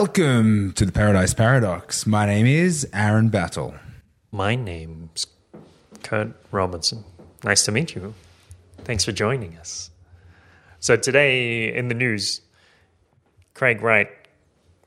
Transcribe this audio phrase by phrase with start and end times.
[0.00, 2.06] Welcome to the Paradise Paradox.
[2.06, 3.74] My name is Aaron Battle.
[4.30, 5.26] My name's
[6.04, 7.02] Kurt Robinson.
[7.42, 8.14] Nice to meet you.
[8.84, 9.90] Thanks for joining us.
[10.78, 12.42] So, today in the news,
[13.54, 14.08] Craig Wright,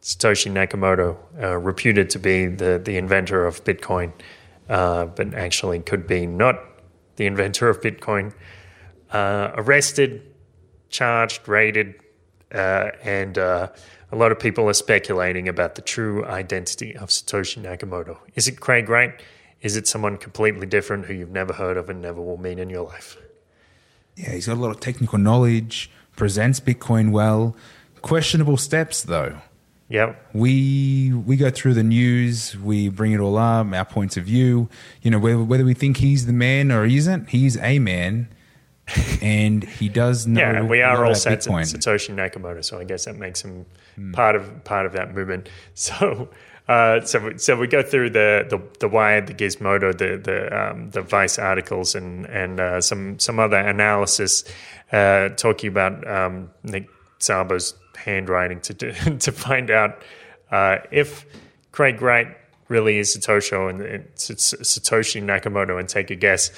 [0.01, 4.13] Satoshi Nakamoto, uh, reputed to be the, the inventor of Bitcoin,
[4.69, 6.55] uh, but actually could be not
[7.17, 8.33] the inventor of Bitcoin,
[9.11, 10.21] uh, arrested,
[10.87, 11.95] charged, raided,
[12.53, 13.67] uh, and uh,
[14.11, 18.17] a lot of people are speculating about the true identity of Satoshi Nakamoto.
[18.35, 19.21] Is it Craig Wright?
[19.61, 22.69] Is it someone completely different who you've never heard of and never will meet in
[22.69, 23.17] your life?
[24.15, 27.55] Yeah, he's got a lot of technical knowledge, presents Bitcoin well.
[28.01, 29.37] Questionable steps, though.
[29.87, 30.29] Yep.
[30.33, 34.69] We we go through the news, we bring it all up, our points of view.
[35.01, 38.29] You know, whether, whether we think he's the man or he isn't, he's a man,
[39.21, 40.39] and he does know.
[40.39, 41.61] Yeah, we are all about sets of Bitcoin.
[41.63, 43.65] Satoshi Nakamoto, so I guess that makes him
[44.13, 45.49] part of part of that movement.
[45.73, 46.29] So,
[46.67, 50.37] uh, so we- so we go through the the, the Wired, the Gizmodo, the the
[50.71, 54.43] um, the Vice articles, and and uh, some some other analysis
[54.91, 56.87] uh, talking about um, Nick
[57.19, 60.01] Szabo's handwriting to do, to find out
[60.51, 61.25] uh, if
[61.71, 62.27] Craig Wright
[62.67, 66.51] really is Satoshi and it's Satoshi Nakamoto, and take a guess.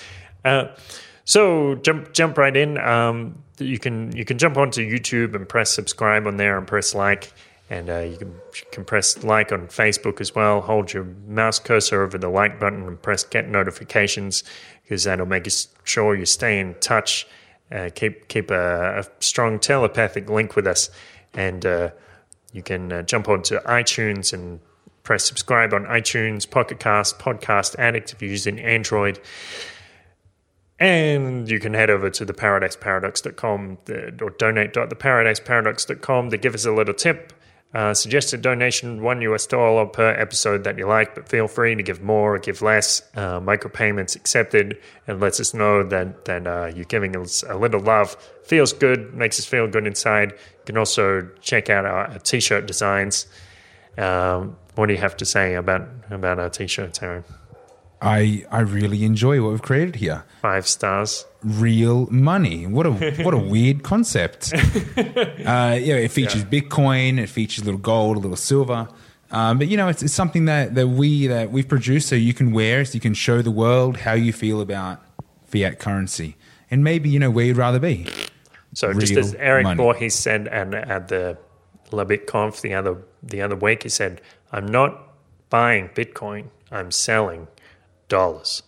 [1.26, 2.78] So jump jump right in.
[2.78, 6.94] Um, you can you can jump onto YouTube and press subscribe on there and press
[6.94, 7.34] like,
[7.70, 8.36] and uh, you can
[8.72, 10.62] can press like on Facebook as well.
[10.62, 14.44] Hold your mouse cursor over the like button and press get notifications
[14.84, 15.48] because that'll make
[15.84, 17.28] sure you stay in touch.
[17.72, 20.90] Uh, keep keep a, a strong telepathic link with us,
[21.34, 21.90] and uh,
[22.52, 24.60] you can uh, jump onto iTunes and
[25.04, 29.20] press subscribe on iTunes, Pocket Cast, Podcast Addict if you're using Android.
[30.84, 36.94] And you can head over to theparadiseparadox.com the, or donate.theparadiseparadox.com to give us a little
[36.94, 37.32] tip.
[37.74, 41.84] Uh, suggested donation, one US dollar per episode that you like, but feel free to
[41.84, 43.02] give more or give less.
[43.16, 47.80] Uh, micropayments accepted and lets us know that, that uh, you're giving us a little
[47.80, 48.18] love.
[48.44, 50.34] Feels good, makes us feel good inside.
[50.34, 53.26] You can also check out our, our t shirt designs.
[53.98, 57.24] Um, what do you have to say about, about our t shirts, Aaron?
[58.04, 60.26] I I really enjoy what we've created here.
[60.42, 61.26] Five stars.
[61.42, 62.68] Real money.
[62.68, 62.92] What a
[63.24, 64.54] what a weird concept.
[65.44, 67.20] Uh, yeah, it features Bitcoin.
[67.20, 68.88] It features a little gold, a little silver.
[69.30, 72.34] Um, but you know, it's, it's something that, that we that we've produced so you
[72.34, 75.02] can wear, so you can show the world how you feel about
[75.46, 76.38] fiat currency,
[76.72, 78.08] and maybe you know where you'd rather be.
[78.74, 79.78] So just as Erik money.
[79.78, 81.38] Voorhees said and at the
[81.92, 84.22] LaBitConf the other the other week, he said,
[84.52, 85.14] "I'm not
[85.50, 86.46] buying Bitcoin.
[86.72, 87.48] I'm selling
[88.08, 88.64] dollars."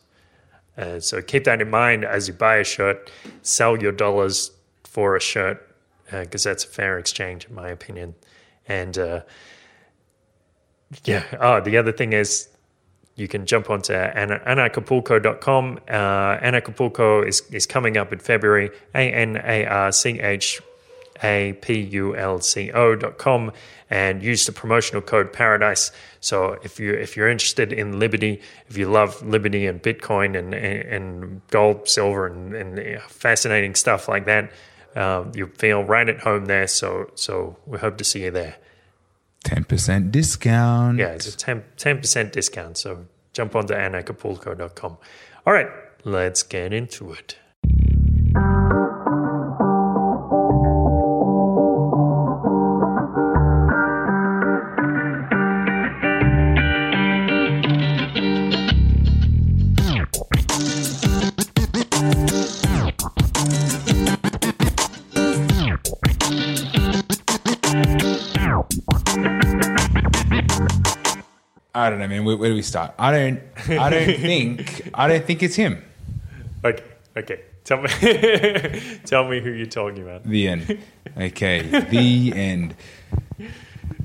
[0.78, 3.09] Uh, so keep that in mind as you buy a shirt.
[3.41, 4.51] Sell your dollars
[4.84, 5.75] for a shirt
[6.12, 8.16] because that's a fair exchange, in my opinion.
[8.68, 9.22] And uh,
[11.03, 12.50] yeah, oh, the other thing is
[13.16, 15.79] you can jump onto ana- anarchapulco.com.
[15.88, 18.72] Uh, Anarchapulco is, is coming up in February.
[18.94, 20.62] A N A R C H
[21.24, 23.52] A P U L C O dot com
[23.90, 25.92] and use the promotional code paradise.
[26.20, 30.53] So if you if you're interested in Liberty, if you love Liberty and Bitcoin and
[30.53, 34.52] and, and gold, silver, and, and fascinating stuff like that,
[34.96, 36.68] um, you feel right at home there.
[36.68, 38.56] So so we hope to see you there.
[39.44, 40.97] Ten percent discount.
[40.97, 42.78] Yeah, it's a 10, 10% discount.
[42.78, 44.97] So jump onto anarchapulco.com.
[45.46, 45.70] All right,
[46.03, 47.38] let's get into it.
[72.74, 72.84] Man.
[72.84, 72.96] Where, where do we start?
[73.00, 73.42] I don't.
[73.70, 74.90] I don't think.
[74.94, 75.84] I don't think it's him.
[76.64, 76.84] Okay,
[77.18, 77.42] okay.
[77.64, 77.90] Tell me,
[79.06, 80.24] tell me who you're talking about.
[80.24, 80.78] The end.
[81.18, 81.62] Okay.
[81.90, 82.76] the end.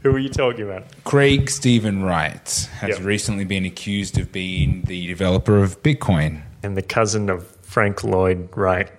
[0.03, 0.85] Who are you talking about?
[1.05, 3.07] Craig Stephen Wright has Yep.
[3.07, 6.41] recently been accused of being the developer of Bitcoin.
[6.63, 8.91] And the cousin of Frank Lloyd Wright,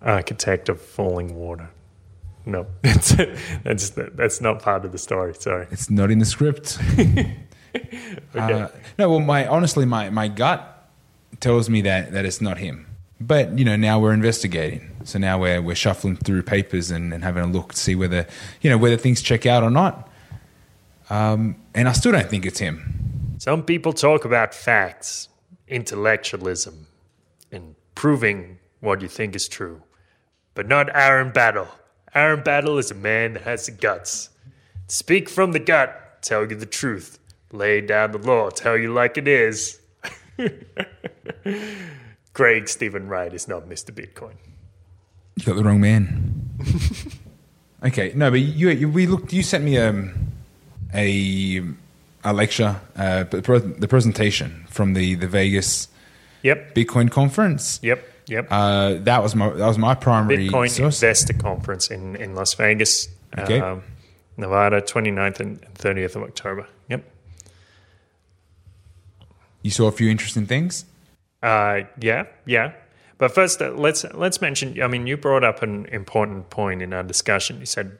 [0.00, 1.68] architect of Falling Water.
[2.46, 3.16] No, that's
[3.64, 5.34] that's that's not part of the story.
[5.34, 5.66] Sorry.
[5.72, 6.78] It's not in the script.
[8.34, 8.62] Okay.
[8.62, 10.88] Uh, no, well, my honestly, my, my gut
[11.40, 12.86] tells me that, that it's not him.
[13.20, 14.90] But you know, now we're investigating.
[15.04, 18.26] So now we're we're shuffling through papers and, and having a look to see whether
[18.62, 20.10] you know whether things check out or not.
[21.10, 23.36] Um, and I still don't think it's him.
[23.38, 25.28] Some people talk about facts,
[25.68, 26.86] intellectualism,
[27.50, 29.82] and proving what you think is true,
[30.54, 31.68] but not Aaron Battle.
[32.14, 34.30] Aaron Battle is a man that has the guts
[34.92, 36.20] Speak from the gut.
[36.20, 37.18] Tell you the truth.
[37.52, 38.50] Lay down the law.
[38.50, 39.78] Tell you like it is.
[42.32, 43.90] Craig Stephen Wright is not Mr.
[43.90, 44.34] Bitcoin.
[45.36, 46.48] You got the wrong man.
[47.84, 49.32] okay, no, but you, you we looked.
[49.32, 50.12] You sent me um,
[50.94, 51.62] a
[52.24, 55.88] a lecture, uh, the pre- the presentation from the the Vegas
[56.42, 56.74] Yep.
[56.74, 57.78] Bitcoin conference.
[57.82, 58.08] Yep.
[58.28, 58.48] Yep.
[58.50, 61.02] Uh, that was my that was my primary Bitcoin source.
[61.02, 63.08] Investor Conference in, in Las Vegas,
[63.38, 63.60] Okay.
[63.60, 63.82] um,
[64.36, 66.66] Nevada, 29th and 30th of October.
[69.62, 70.84] You saw a few interesting things.
[71.42, 72.72] Uh, yeah, yeah.
[73.18, 74.82] But first, uh, let's let's mention.
[74.82, 77.60] I mean, you brought up an important point in our discussion.
[77.60, 77.98] You said,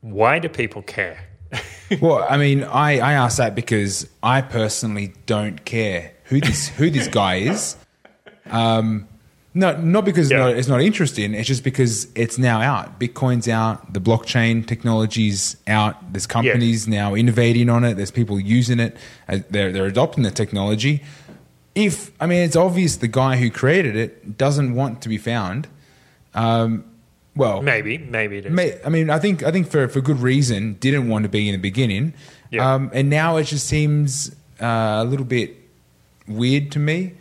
[0.00, 1.26] "Why do people care?"
[2.02, 6.90] Well, I mean, I, I asked that because I personally don't care who this who
[6.90, 7.76] this guy is.
[8.50, 9.08] Um,
[9.58, 10.48] no, not because Yeah.
[10.48, 11.34] it's, not, interesting.
[11.34, 13.00] It's just because it's now out.
[13.00, 13.92] Bitcoin's out.
[13.92, 16.12] The blockchain technology's out.
[16.12, 17.94] There's companies now innovating on it.
[17.94, 18.96] There's people using it.
[19.28, 21.02] Uh, They're they're adopting the technology.
[21.74, 25.66] If I mean, it's obvious the guy who created it doesn't want to be found.
[26.34, 26.84] Um,
[27.36, 28.52] well, Maybe, maybe it is.
[28.52, 31.48] May, I mean, I think I think for for good reason didn't want to be
[31.48, 32.14] in the beginning,
[32.50, 32.74] Yeah.
[32.74, 35.56] um, and now it just seems uh, a little bit
[36.26, 37.12] weird to me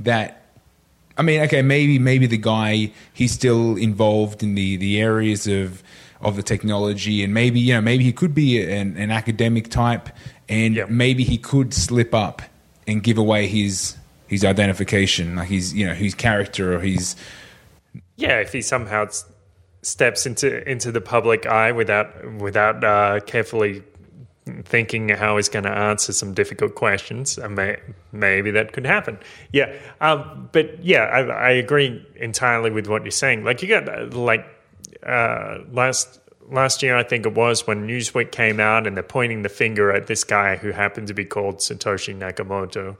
[0.00, 0.42] that.
[1.18, 5.82] I mean, okay, maybe maybe the guy he's still involved in the the areas of
[6.20, 10.08] of the technology, and maybe you know maybe he could be an, an academic type,
[10.48, 10.86] and Yeah.
[10.88, 12.42] maybe he could slip up
[12.86, 13.96] and give away his
[14.26, 17.16] his identification, like his you know his character or his
[18.16, 19.08] yeah, if he somehow
[19.82, 22.08] steps into into the public eye without
[22.40, 23.82] without uh, carefully
[24.64, 27.76] thinking how he's going to answer some difficult questions, uh, may,
[28.12, 29.18] maybe that could happen.
[29.52, 33.44] Yeah, um, but yeah, I, I agree entirely with what you're saying.
[33.44, 34.46] Like you got uh, like
[35.04, 39.42] uh, last last year, I think it was when Newsweek came out and they're pointing
[39.42, 42.96] the finger at this guy who happened to be called Satoshi Nakamoto,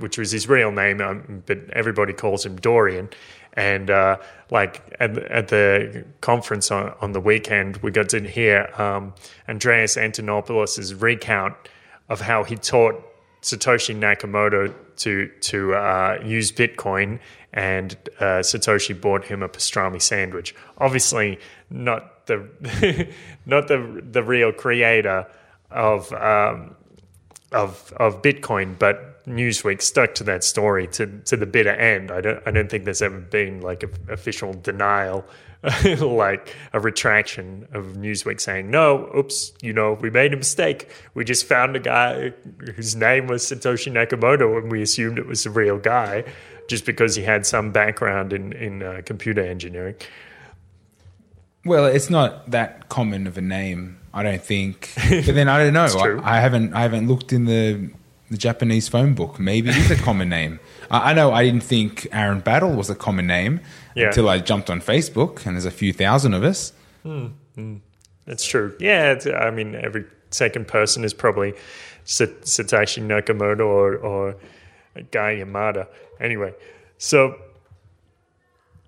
[0.00, 3.08] which was his real name, um, but everybody calls him Dorian.
[3.54, 4.16] And uh,
[4.50, 9.14] like at, at the conference on, on the weekend, we got to hear um,
[9.48, 11.54] Andreas Antonopoulos' recount
[12.08, 13.02] of how he taught
[13.42, 17.18] Satoshi Nakamoto to to uh, use Bitcoin,
[17.52, 20.54] and uh, Satoshi bought him a pastrami sandwich.
[20.78, 21.38] Obviously,
[21.68, 23.08] not the
[23.46, 25.26] not the the real creator
[25.70, 26.76] of um,
[27.52, 32.10] of of Bitcoin, but Newsweek stuck to that story to to the bitter end.
[32.10, 35.24] I don't I don't think there's ever been like a official denial,
[36.00, 40.88] like a retraction of Newsweek saying no, oops, you know we made a mistake.
[41.14, 42.32] We just found a guy
[42.74, 46.24] whose name was Satoshi Nakamoto, and we assumed it was a real guy
[46.68, 49.94] just because he had some background in in uh, computer engineering.
[51.64, 54.90] Well, it's not that common of a name, I don't think.
[55.26, 55.86] But then I don't know.
[56.22, 57.90] I, I haven't I haven't looked in the
[58.30, 59.38] the Japanese phone book.
[59.38, 60.58] Maybe it is a common name.
[60.90, 63.60] I, I know I didn't think Aaron Battle was a common name
[63.94, 64.06] Yeah.
[64.06, 66.72] until I jumped on Facebook, and there's a few thousand of us.
[68.26, 68.74] That's true.
[68.78, 71.52] Yeah, it's, I mean, every second person is probably
[72.06, 74.36] Satoshi Nakamoto or, or
[75.10, 75.86] Guy Yamada.
[76.20, 76.54] Anyway,
[76.98, 77.36] so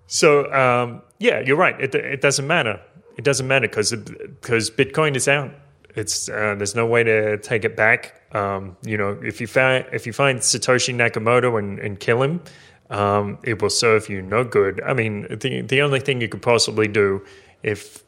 [0.07, 1.79] so um, yeah, you're right.
[1.79, 2.79] It, it doesn't matter.
[3.17, 5.51] It doesn't matter because because Bitcoin is out.
[5.95, 8.21] It's uh, there's no way to take it back.
[8.33, 12.41] Um, you know, if you find if you find Satoshi Nakamoto and, and kill him,
[12.89, 14.81] um, it will serve you no good.
[14.81, 17.25] I mean, the the only thing you could possibly do
[17.63, 18.03] if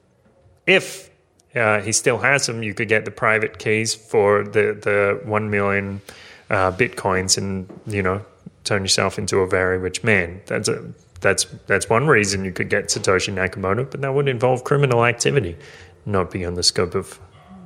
[0.66, 1.10] if
[1.56, 5.50] uh, he still has them, you could get the private keys for the the one
[5.50, 6.02] million
[6.50, 8.26] uh, bitcoins, and you know
[8.64, 10.42] turn yourself into a very rich man.
[10.46, 10.84] That's a
[11.22, 15.58] that's that's one reason you could get Satoshi Nakamoto, but that would involve criminal activity,
[16.06, 17.20] not beyond the scope of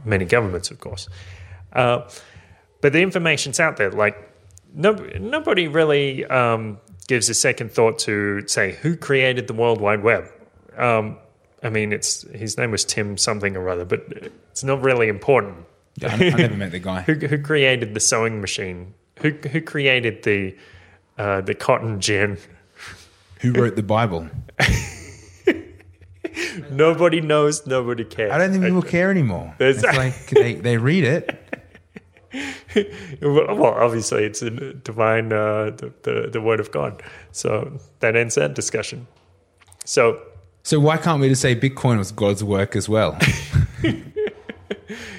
[0.05, 1.08] many governments, of course.
[1.74, 2.10] Uh,
[2.81, 3.91] but the information's out there.
[3.91, 4.17] Like
[4.74, 10.03] no, nobody really um, gives a second thought to say who created the World Wide
[10.03, 10.31] Web.
[10.77, 11.17] Um,
[11.63, 14.01] I mean, it's his name was Tim something or other, but
[14.51, 15.65] it's not really important.
[16.01, 17.01] I, I never met the guy.
[17.05, 18.93] Who, who created the sewing machine?
[19.20, 20.55] Who who created the
[21.17, 22.38] uh, the cotton gin?
[23.41, 24.29] Who wrote the Bible?
[26.69, 27.65] Nobody knows.
[27.67, 28.31] Nobody cares.
[28.31, 29.53] I don't think people care anymore.
[29.57, 31.38] There's- It's like they, they read it.
[33.21, 37.03] well, obviously, it's a divine, uh, the, the the word of God.
[37.31, 39.07] So that ends that discussion.
[39.83, 40.21] So
[40.63, 43.17] So why can't we just say Bitcoin was God's work as well?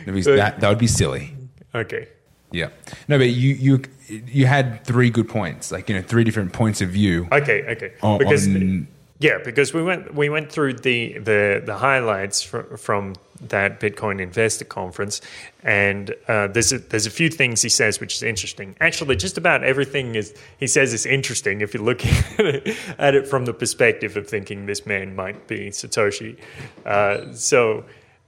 [0.04, 1.34] That, that would be silly.
[1.74, 2.08] okay,
[2.52, 2.68] Yeah.
[3.08, 6.80] No, but you you you had three good points, like you know, three different points
[6.80, 7.92] of view okay, okay.
[8.02, 12.76] on, because on Yeah, because we went we went through the the, the highlights fr-
[12.76, 13.14] from
[13.48, 15.20] that Bitcoin investor conference,
[15.62, 18.76] and uh, there's a, there's a few things he says which is interesting.
[18.80, 23.14] Actually, just about everything is he says is interesting if you're looking at it, at
[23.14, 26.36] it from the perspective of thinking this man might be Satoshi.
[26.84, 27.84] Uh, so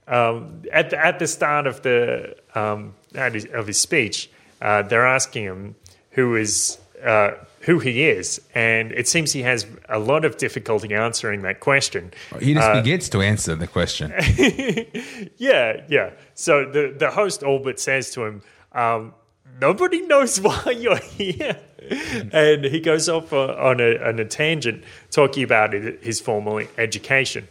[0.07, 4.29] um, at the, at the start of the um, his, of his speech,
[4.61, 5.75] uh, they're asking him
[6.11, 7.31] who is uh,
[7.61, 12.11] who he is, and it seems he has a lot of difficulty answering that question.
[12.39, 14.11] He just uh, begins to answer the question.
[15.37, 16.11] yeah, yeah.
[16.35, 18.41] So the the host all but says to him,
[18.71, 19.13] um,
[19.59, 21.57] "Nobody knows why you're here,"
[22.31, 27.47] and he goes off on a, on a tangent talking about his formal education,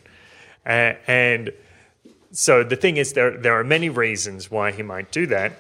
[0.65, 1.51] uh, and
[2.35, 5.53] so the thing is, there there are many reasons why he might do that.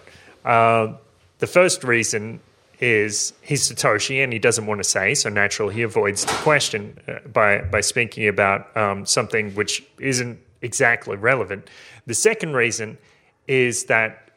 [0.45, 0.95] Uh,
[1.39, 2.41] the first reason
[2.81, 6.99] is he's Satoshi and he doesn't want to say, so naturally he avoids the question
[7.07, 11.71] uh, by by speaking about um, something which isn't exactly relevant.
[12.07, 12.99] The second reason
[13.47, 14.31] is that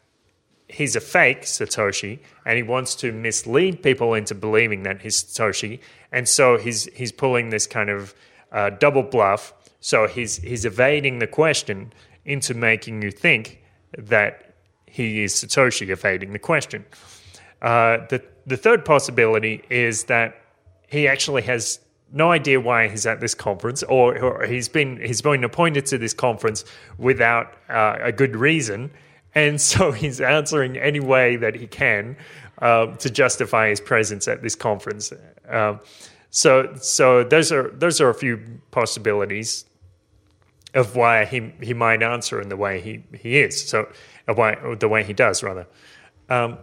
[0.68, 5.80] he's a fake Satoshi and he wants to mislead people into believing that he's Satoshi,
[6.12, 8.14] and so he's he's pulling this kind of
[8.52, 9.54] uh, double bluff.
[9.80, 11.94] So he's he's evading the question
[12.28, 13.64] into making you think
[13.98, 14.54] that
[14.86, 16.86] he is Satoshi, evading the question.
[17.62, 20.40] Uh, the the third possibility is that
[20.88, 21.80] he actually has
[22.14, 25.98] no idea why he's at this conference, or, or he's been he's been appointed to
[25.98, 26.64] this conference
[26.98, 28.92] without uh, a good reason,
[29.34, 32.16] and so he's answering any way that he can
[32.62, 35.12] uh, to justify his presence at this conference.
[35.50, 35.78] Uh,
[36.30, 38.40] so so those are those are a few
[38.72, 39.66] possibilities
[40.74, 43.68] of why he he might answer in the way he, he is.
[43.68, 43.88] So
[44.26, 45.68] why the way he does rather.
[46.30, 46.58] Um,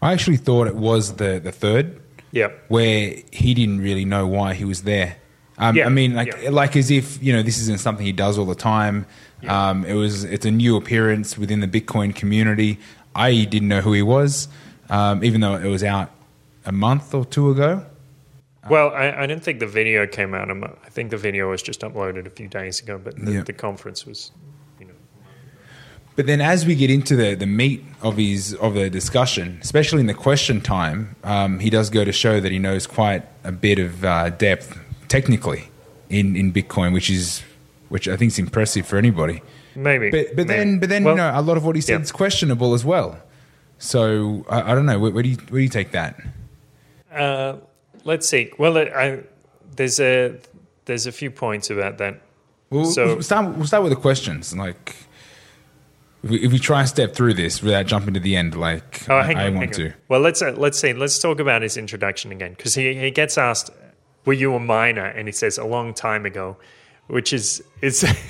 [0.00, 2.00] I actually thought it was the the third.
[2.32, 2.48] Yeah.
[2.68, 5.16] Where he didn't really know why he was there.
[5.56, 5.86] Um, yeah.
[5.86, 6.50] I mean, like yeah.
[6.50, 9.06] like as if you know this isn't something he does all the time.
[9.42, 9.70] Yeah.
[9.70, 12.78] Um, it was it's a new appearance within the Bitcoin community.
[13.14, 14.48] I didn't know who he was,
[14.90, 16.10] um, even though it was out
[16.64, 17.86] a month or two ago.
[18.70, 20.50] Well, I, I didn't think the video came out.
[20.50, 24.06] I think the video was just uploaded a few days ago, but the, the conference
[24.06, 24.32] was
[26.16, 30.00] but then, as we get into the, the meat of his of the discussion, especially
[30.00, 33.50] in the question time, um, he does go to show that he knows quite a
[33.50, 34.78] bit of uh, depth
[35.08, 35.68] technically
[36.10, 37.42] in, in Bitcoin, which is
[37.88, 39.42] which I think is impressive for anybody.
[39.74, 40.58] Maybe, but but Maybe.
[40.58, 42.02] then but then well, you know a lot of what he said yeah.
[42.02, 43.18] is questionable as well.
[43.78, 45.00] So I, I don't know.
[45.00, 46.20] Where, where, do you where do you take that?
[47.12, 47.56] Uh,
[48.04, 48.52] let's see.
[48.58, 49.20] Well, I,
[49.76, 50.38] there's a
[50.84, 52.20] there's a few points about that.
[52.70, 54.56] Well, so we'll start, we'll start with the questions.
[54.56, 54.96] Like,
[56.22, 59.08] if we, if we try and step through this without jumping to the end, like
[59.08, 59.92] oh, I, on, want to.
[60.08, 60.92] Well, let's uh, let's see.
[60.92, 63.70] Let's talk about his introduction again because he he gets asked,
[64.24, 66.56] "Were you a miner?" and he says, "A long time ago,"
[67.06, 68.04] which is is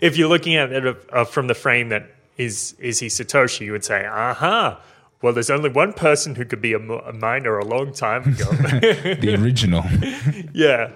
[0.00, 3.72] if you're looking at it uh, from the frame that is is he Satoshi, you
[3.72, 4.80] would say, "Aha."
[5.22, 8.44] Well, there's only one person who could be a, a miner a long time ago.
[8.50, 9.84] the original.
[10.52, 10.90] yeah.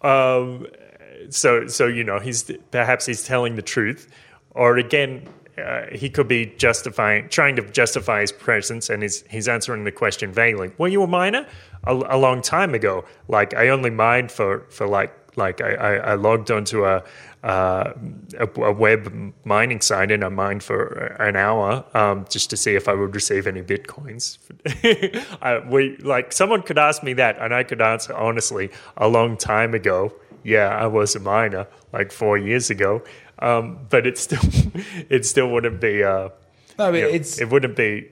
[0.00, 0.66] Um,
[1.30, 4.08] so so you know he's perhaps he's telling the truth,
[4.50, 5.28] or again
[5.58, 9.92] uh, he could be justifying, trying to justify his presence, and he's he's answering the
[9.92, 10.70] question vaguely.
[10.78, 11.46] Were you a miner
[11.84, 13.04] a, a long time ago?
[13.28, 17.02] Like I only mined for for like like I, I, I logged onto a,
[17.42, 17.92] uh,
[18.38, 22.74] a, a web mining site and I mined for an hour um, just to see
[22.74, 24.38] if I would receive any bitcoins.
[25.42, 28.70] I, we like someone could ask me that, and I could answer honestly.
[28.96, 30.12] A long time ago,
[30.42, 33.02] yeah, I was a miner, like four years ago.
[33.38, 34.40] Um, but it still
[35.08, 36.02] it still wouldn't be.
[36.02, 36.30] Uh,
[36.78, 38.10] no, but it's it wouldn't be.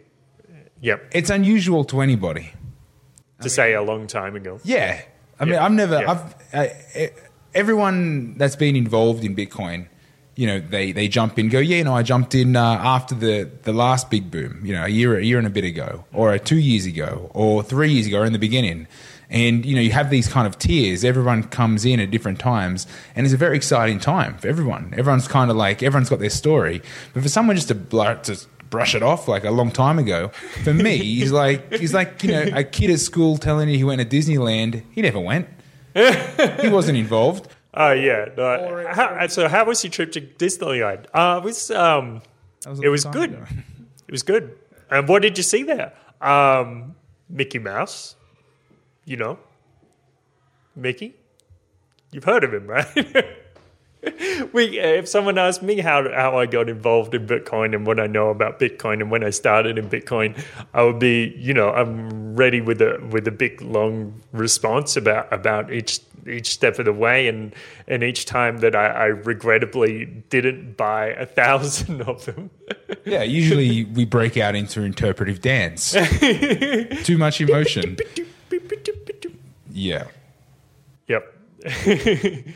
[0.80, 2.52] Yep, it's unusual to anybody
[3.40, 4.60] to I say a long time ago.
[4.64, 5.00] Yeah,
[5.40, 5.96] I mean, I've never.
[5.96, 7.12] I've I,
[7.54, 9.86] everyone that's been involved in Bitcoin.
[10.36, 13.14] You know, they, they jump in, go, yeah, you know, I jumped in uh, after
[13.14, 16.04] the, the last big boom, you know, a year, a year and a bit ago,
[16.12, 18.88] or two years ago, or three years ago, or in the beginning.
[19.30, 21.04] And you know, you have these kind of tiers.
[21.04, 24.92] Everyone comes in at different times, and it's a very exciting time for everyone.
[24.96, 26.82] Everyone's kind of like everyone's got their story.
[27.12, 28.38] But for someone just to blur, to
[28.70, 30.28] brush it off like a long time ago,
[30.62, 33.84] for me, he's like he's like you know a kid at school telling you he
[33.84, 34.82] went to Disneyland.
[34.92, 35.48] He never went.
[36.60, 37.48] he wasn't involved.
[37.72, 38.26] Oh uh, yeah.
[38.36, 41.06] No, how, so how was your trip to Disneyland?
[41.12, 42.22] Uh, it was um,
[42.66, 43.32] was it was good.
[43.32, 43.44] Ago.
[44.06, 44.58] It was good.
[44.90, 45.92] And what did you see there?
[46.20, 46.94] Um,
[47.28, 48.16] Mickey Mouse
[49.04, 49.38] you know,
[50.74, 51.14] Mickey.
[52.10, 52.86] You've heard of him, right?
[54.52, 58.00] we, uh, if someone asked me how how I got involved in Bitcoin and what
[58.00, 60.38] I know about Bitcoin and when I started in Bitcoin,
[60.72, 65.32] I would be, you know, I'm ready with a with a big long response about
[65.32, 67.54] about each each step of the way, and
[67.86, 72.50] and each time that I, I regrettably didn't buy a thousand of them.
[73.04, 75.92] Yeah, usually we break out into interpretive dance.
[77.04, 77.96] Too much emotion.
[79.70, 80.04] Yeah.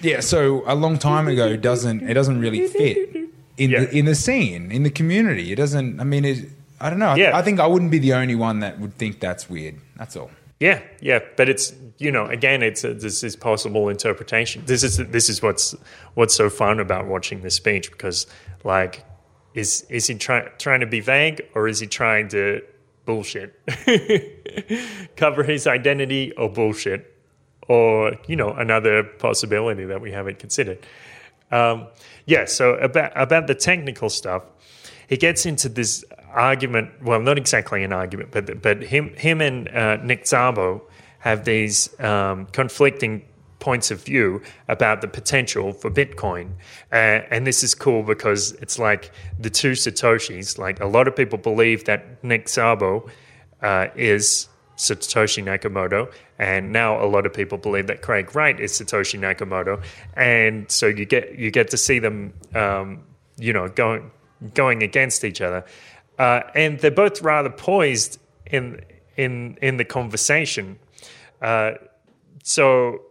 [0.03, 2.99] Yeah, so a long time ago doesn't it doesn't really fit
[3.57, 3.81] in Yeah.
[3.85, 5.53] the in the scene, in the community.
[5.53, 6.47] It doesn't I mean it
[6.81, 7.11] I don't know.
[7.11, 7.37] I- Yeah.
[7.37, 9.77] I think I wouldn't be the only one that would think that's weird.
[9.97, 10.31] That's all.
[10.61, 14.63] Yeah, yeah, but it's you know again, it's a, this is possible interpretation.
[14.67, 15.75] This is this is what's
[16.15, 18.27] what's so fun about watching this speech because
[18.65, 19.05] like
[19.55, 22.61] is is he trying trying to be vague or is he trying to
[23.07, 23.55] bullshit
[25.17, 27.15] cover his identity or bullshit
[27.69, 30.79] or you know another possibility that we haven't considered.
[31.51, 31.87] Um,
[32.27, 34.43] yeah, so about about the technical stuff,
[35.09, 36.91] he gets into this argument.
[37.03, 40.83] Well, not exactly an argument, but but him him and uh, Nick Szabo
[41.21, 43.25] have these um, conflicting
[43.61, 46.53] points of view about the potential for Bitcoin,
[46.93, 50.59] uh, and this is cool because it's like the two satoshis.
[50.59, 53.09] Like a lot of people believe that Nick Szabo
[53.63, 54.49] uh, is
[54.79, 59.83] Satoshi Nakamoto, and now a lot of people believe that Craig Wright is Satoshi Nakamoto,
[60.15, 63.03] and so you get you get to see them, um,
[63.37, 64.11] you know, going
[64.55, 65.65] going against each other,
[66.19, 68.81] uh, and they're both rather poised in
[69.17, 70.79] in in the conversation.
[71.43, 71.73] Uh,
[72.45, 73.03] so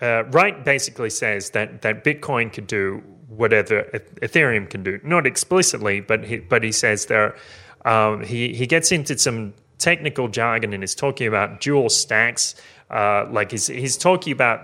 [0.00, 3.82] uh, Wright basically says that that Bitcoin could do whatever
[4.22, 7.36] Ethereum can do, not explicitly, but he, but he says there.
[7.84, 12.54] Um, he he gets into some technical jargon and is talking about dual stacks.
[12.90, 14.60] Uh, like he's he's talking about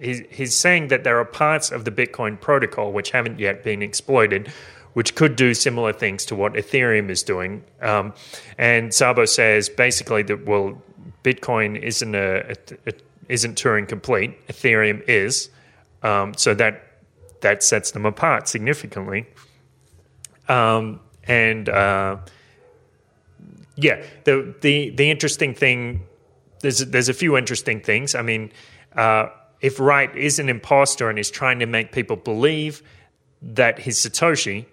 [0.00, 3.82] he's, he's saying that there are parts of the Bitcoin protocol which haven't yet been
[3.82, 4.52] exploited,
[4.94, 7.64] which could do similar things to what Ethereum is doing.
[7.80, 8.14] Um,
[8.58, 10.82] and Szabo says basically that well,
[11.22, 12.92] Bitcoin isn't a, a, a
[13.28, 14.46] isn't Turing complete.
[14.48, 15.50] Ethereum is,
[16.02, 16.82] um, so that
[17.40, 19.26] that sets them apart significantly.
[20.48, 22.18] Um, and uh,
[23.76, 26.06] yeah, the the the interesting thing
[26.60, 28.14] there's there's a few interesting things.
[28.14, 28.52] I mean,
[28.96, 29.28] uh,
[29.60, 32.82] if Wright is an imposter and is trying to make people believe
[33.42, 34.66] that he's Satoshi,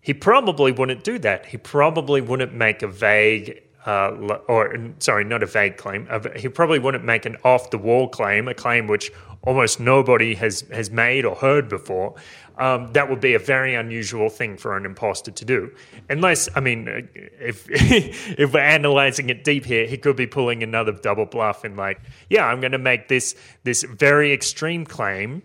[0.00, 1.46] he probably wouldn't do that.
[1.46, 3.62] He probably wouldn't make a vague.
[3.86, 6.06] Uh, or sorry, not a vague claim.
[6.36, 11.24] He probably wouldn't make an off-the-wall claim, a claim which almost nobody has has made
[11.24, 12.14] or heard before.
[12.60, 15.74] Um, that would be a very unusual thing for an imposter to do,
[16.10, 17.08] unless I mean,
[17.40, 21.78] if if we're analyzing it deep here, he could be pulling another double bluff and
[21.78, 25.42] like, yeah, I'm going to make this this very extreme claim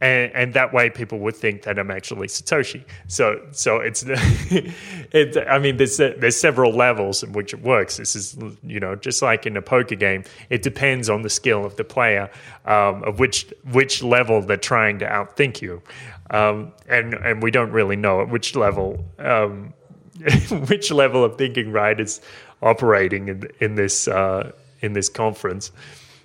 [0.00, 2.84] and, and that way people would think that I'm actually Satoshi.
[3.08, 5.36] So so it's it.
[5.48, 7.96] I mean, there's there's several levels in which it works.
[7.96, 11.64] This is you know just like in a poker game, it depends on the skill
[11.64, 12.30] of the player
[12.66, 15.82] um, of which which level they're trying to outthink you,
[16.30, 19.04] um, and and we don't really know at which level.
[19.18, 19.72] Um,
[20.68, 22.20] which level of thinking Wright is
[22.62, 25.70] operating in in this uh, in this conference?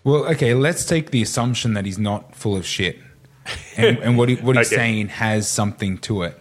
[0.04, 2.98] Well, okay, let's take the assumption that he's not full of shit.
[3.78, 4.76] And, and what, he, what he's Okay.
[4.76, 6.38] saying has something to it.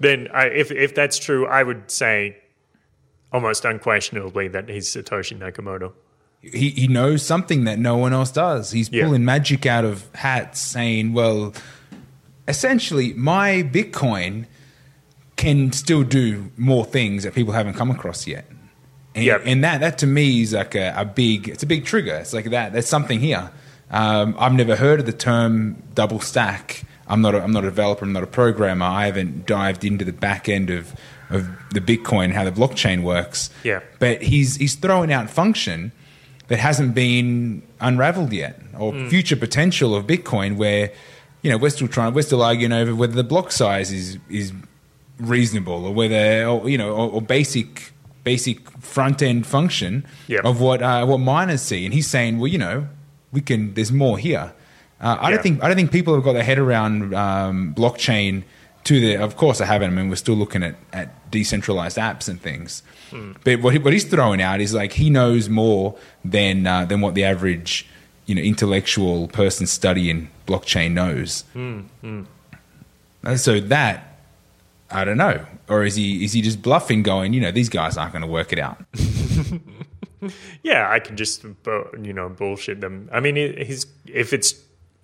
[0.00, 2.36] then I, if if that's true, I would say
[3.32, 5.92] almost unquestionably that he's Satoshi Nakamoto.
[6.40, 8.70] he, he knows something that no one else does.
[8.72, 9.04] He's Yeah.
[9.04, 11.52] pulling magic out of hats, saying, "Well,
[12.48, 14.46] essentially, my Bitcoin
[15.36, 18.44] can still do more things that people haven't come across yet."
[19.14, 19.42] And, Yep.
[19.46, 22.14] and that that to me is like a, a big it's a big trigger.
[22.16, 22.72] It's like that.
[22.72, 23.50] There's something here.
[23.90, 26.82] Um, I've never heard of the term double stack.
[27.06, 28.04] I'm not a, I'm not a developer.
[28.04, 28.84] I'm not a programmer.
[28.84, 30.94] I haven't dived into the back end of
[31.30, 33.50] of the Bitcoin, how the blockchain works.
[33.64, 33.80] Yeah.
[33.98, 35.92] But he's he's throwing out function
[36.48, 40.90] that hasn't been unraveled yet, or future potential of Bitcoin, where
[41.42, 44.52] you know we're still trying, we're still arguing over whether the block size is is
[45.18, 47.92] reasonable, or whether or, you know, or, or basic
[48.24, 50.40] basic front end function Yeah.
[50.44, 51.84] of what uh, what miners see.
[51.84, 52.88] And he's saying, well, you know,
[53.32, 53.74] we can.
[53.74, 54.52] There's more here.
[55.00, 55.34] Uh, I Yeah.
[55.36, 58.42] don't think I don't think people have got their head around um, blockchain
[58.84, 59.16] to the.
[59.16, 59.92] Of course, I haven't.
[59.92, 62.82] I mean, we're still looking at, at decentralized apps and things.
[63.42, 67.00] But what, he, what he's throwing out is like he knows more than uh, than
[67.00, 67.86] what the average
[68.28, 71.44] you know intellectual person studying blockchain knows.
[71.54, 72.26] And
[73.34, 74.20] so that
[74.90, 77.96] I don't know, or is he is he just bluffing, going, you know, these guys
[77.96, 78.78] aren't going to work it out?
[80.62, 83.08] Yeah, I can just you know bullshit them.
[83.12, 84.54] I mean, he's if it's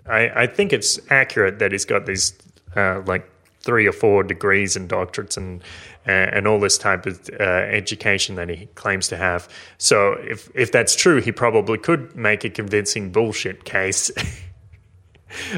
[0.06, 2.34] I, I think it's accurate that he's got these
[2.74, 3.30] uh, like
[3.64, 5.62] three or four degrees and doctorates and
[6.06, 9.48] and all this type of uh, education that he claims to have.
[9.78, 14.10] So if if that's true, he probably could make a convincing bullshit case.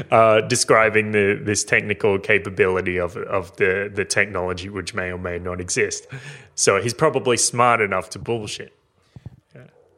[0.09, 5.37] Uh, describing the this technical capability of of the the technology, which may or may
[5.37, 6.07] not exist.
[6.55, 8.73] So he's probably smart enough to bullshit.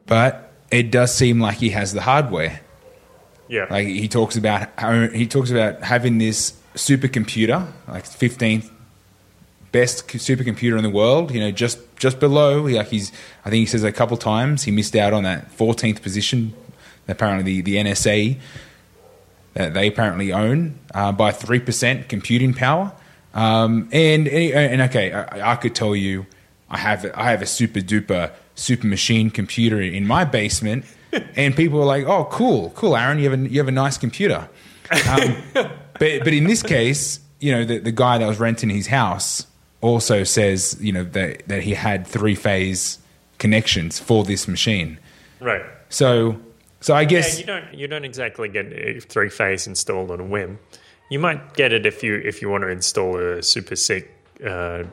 [0.04, 2.60] But it does seem like he has the hardware.
[3.48, 8.70] Yeah, Like he talks about how, he talks about having this supercomputer, like fifteenth
[9.72, 11.30] best supercomputer in the world.
[11.32, 12.62] You know, just just below.
[12.62, 13.12] Like he's,
[13.44, 16.54] I think he says a couple times he missed out on that fourteenth position.
[17.08, 18.38] Apparently, the, the NSA
[19.54, 22.92] that they apparently own uh, by three percent computing power.
[23.34, 26.26] Um, and and okay, I, I could tell you,
[26.68, 30.84] I have I have a super duper super machine computer in my basement,
[31.36, 33.98] and people are like, "Oh, cool, cool, Aaron, you have a you have a nice
[33.98, 34.48] computer."
[35.08, 35.36] Um,
[36.00, 39.46] but but in this case, you know, the the guy that was renting his house
[39.80, 42.98] also says, you know, that that he had three phase
[43.38, 44.98] connections for this machine.
[45.40, 45.62] right.
[45.88, 46.36] So
[46.80, 48.66] so I Yeah, guess you don't you don't exactly get
[49.08, 50.58] three phase installed on a whim.
[51.10, 54.04] You might get it if you if you want to install a super sick
[54.46, 54.84] uh,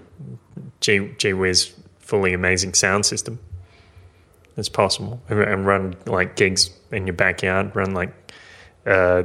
[0.81, 3.39] G G Wiz fully amazing sound system.
[4.57, 7.75] It's possible and- and run like gigs in your backyard.
[7.75, 8.11] Run like
[8.87, 9.23] uh,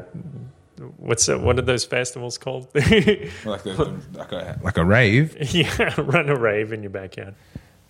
[0.96, 2.68] what's that, what are those festivals called?
[2.74, 5.36] like, the, like a like a rave.
[5.54, 7.34] yeah, run a rave in your backyard.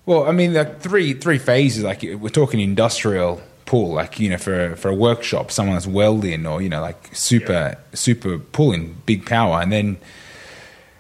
[0.07, 1.85] Well, I mean, like three three phases.
[1.85, 6.47] Like we're talking industrial pull, like you know, for for a workshop, someone that's welding
[6.47, 9.97] or you know, like super super pulling big power, and then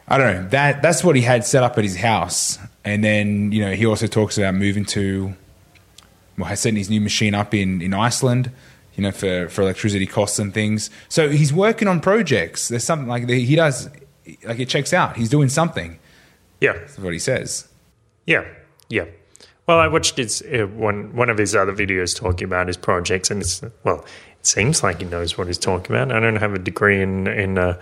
[0.08, 3.52] I don't know that that's what he had set up at his house, and then
[3.52, 5.34] you know he also talks about moving to
[6.38, 8.50] well, has setting his new machine up in in Iceland.
[8.94, 10.90] You know, for, for electricity costs and things.
[11.08, 12.68] So he's working on projects.
[12.68, 13.88] There's something like he does,
[14.44, 15.16] like it checks out.
[15.16, 15.98] He's doing something.
[16.60, 17.68] Yeah, That's what he says.
[18.26, 18.44] Yeah,
[18.88, 19.06] yeah.
[19.66, 23.30] Well, I watched his uh, one one of his other videos talking about his projects,
[23.30, 24.04] and it's well,
[24.38, 26.12] it seems like he knows what he's talking about.
[26.12, 27.80] I don't have a degree in in uh,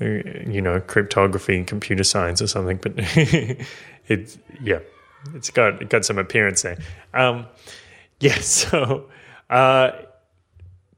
[0.00, 4.78] you know cryptography and computer science or something, but it yeah,
[5.34, 6.78] it's got it got some appearance there.
[7.14, 7.46] Um,
[8.20, 9.08] yeah, so
[9.50, 9.90] uh,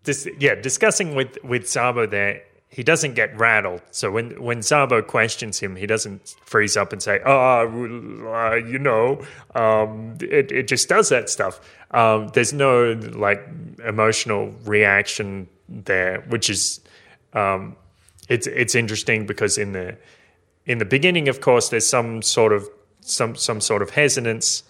[0.04, 3.82] this yeah, discussing with with Szabo there, he doesn't get rattled.
[3.90, 7.62] So when when Szabo questions him, he doesn't freeze up and say, "Oh,
[8.32, 9.22] uh, you know,
[9.54, 11.60] um, it it just does that stuff."
[11.90, 13.46] Um, there's no like
[13.84, 16.80] emotional reaction there, which is
[17.34, 17.76] um,
[18.28, 19.96] it's it's interesting because in the
[20.64, 22.68] in the beginning, of course, there's some sort of
[23.00, 24.62] some some sort of hesitance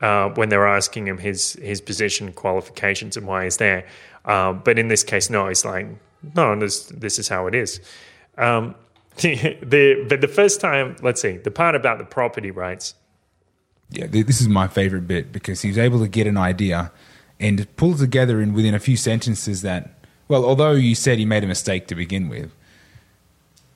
[0.00, 3.86] uh, when they're asking him his his position, qualifications, and why he's there.
[4.24, 5.86] Um, but in this case, no, he's like,
[6.34, 7.80] no, this this is how it is.
[8.36, 8.74] Um,
[9.16, 12.94] the, the but the first time, let's see, the part about the property rights.
[13.90, 16.92] yeah, this is my favorite bit because he was able to get an idea
[17.40, 21.42] and pull together in within a few sentences that, well, although you said he made
[21.42, 22.52] a mistake to begin with,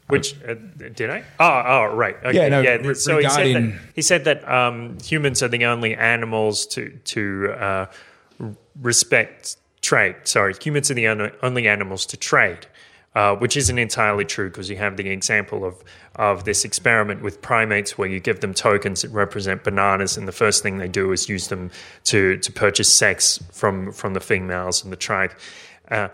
[0.08, 0.54] Which uh,
[0.94, 1.24] did I?
[1.40, 2.16] Oh, oh, right.
[2.22, 2.36] Okay.
[2.36, 2.92] Yeah, no, yeah.
[2.92, 7.52] so he said that, he said that um, humans are the only animals to to
[7.58, 7.86] uh,
[8.80, 10.16] respect trade.
[10.24, 11.06] Sorry, humans are the
[11.42, 12.66] only, animals to trade,
[13.14, 15.82] uh, which isn't entirely true because you have the example of
[16.16, 20.32] of this experiment with primates where you give them tokens that represent bananas, and the
[20.32, 21.70] first thing they do is use them
[22.04, 25.32] to to purchase sex from from the females in the tribe.
[25.90, 26.08] Uh,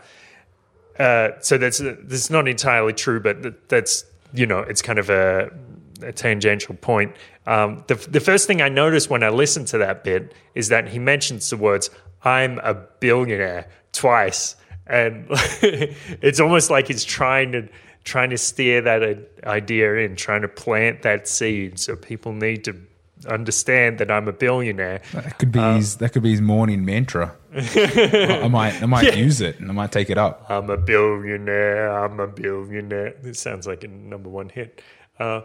[0.99, 4.05] uh, so that's that's not entirely true, but th- that's
[4.35, 5.51] you know it's kind of a,
[6.03, 7.15] a tangential point.
[7.47, 10.89] Um, the the first thing I noticed when I listened to that bit is that
[10.89, 11.89] he mentions the words
[12.25, 14.57] "I'm a billionaire" twice,
[14.87, 17.69] and it's almost like he's trying to
[18.05, 22.75] trying to steer that idea in, trying to plant that seed, so people need to
[23.29, 25.03] understand that I'm a billionaire.
[25.13, 27.37] that could be his that could be his morning mantra.
[27.55, 30.47] I, might I might use it and I might take it up.
[30.49, 31.91] I'm a billionaire.
[32.05, 33.15] I'm a billionaire.
[33.23, 34.81] This sounds like a number one hit.
[35.19, 35.43] Uh,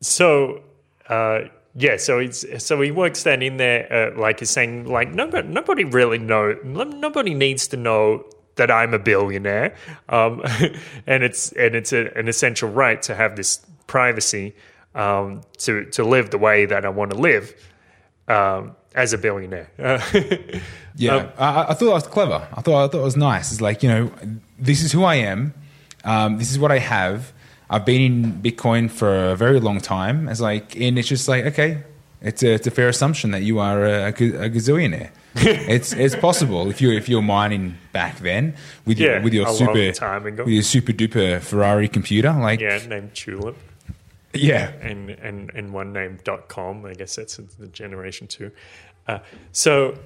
[0.00, 0.62] so,
[1.08, 1.42] uh,
[1.78, 5.46] yeah, so it's so he works that in there, uh, like he's saying, like nobody,
[5.46, 9.74] nobody really know, nobody needs to know that I'm a billionaire,
[10.08, 10.42] um,
[11.06, 14.54] and it's and it's a, an essential right to have this privacy
[14.94, 17.54] um, to to live the way that I want to live
[18.26, 19.70] um, as a billionaire.
[20.98, 22.48] Yeah, I, I thought that was clever.
[22.54, 23.52] I thought I thought it was nice.
[23.52, 24.12] It's like you know,
[24.58, 25.52] this is who I am.
[26.04, 27.34] Um, this is what I have.
[27.68, 30.28] I've been in Bitcoin for a very long time.
[30.28, 31.82] It's like, and it's just like, okay,
[32.20, 35.10] it's a, it's a fair assumption that you are a, a gazillionaire.
[35.38, 38.54] it's it's possible if you if you're mining back then
[38.86, 43.14] with Yeah, your with your super with your super duper Ferrari computer, like Yeah, named
[43.14, 43.54] Tulip.
[44.32, 44.72] yeah.
[44.80, 46.86] and and and one named dot com.
[46.86, 48.50] I guess that's the generation two.
[49.06, 49.18] Uh,
[49.52, 49.98] so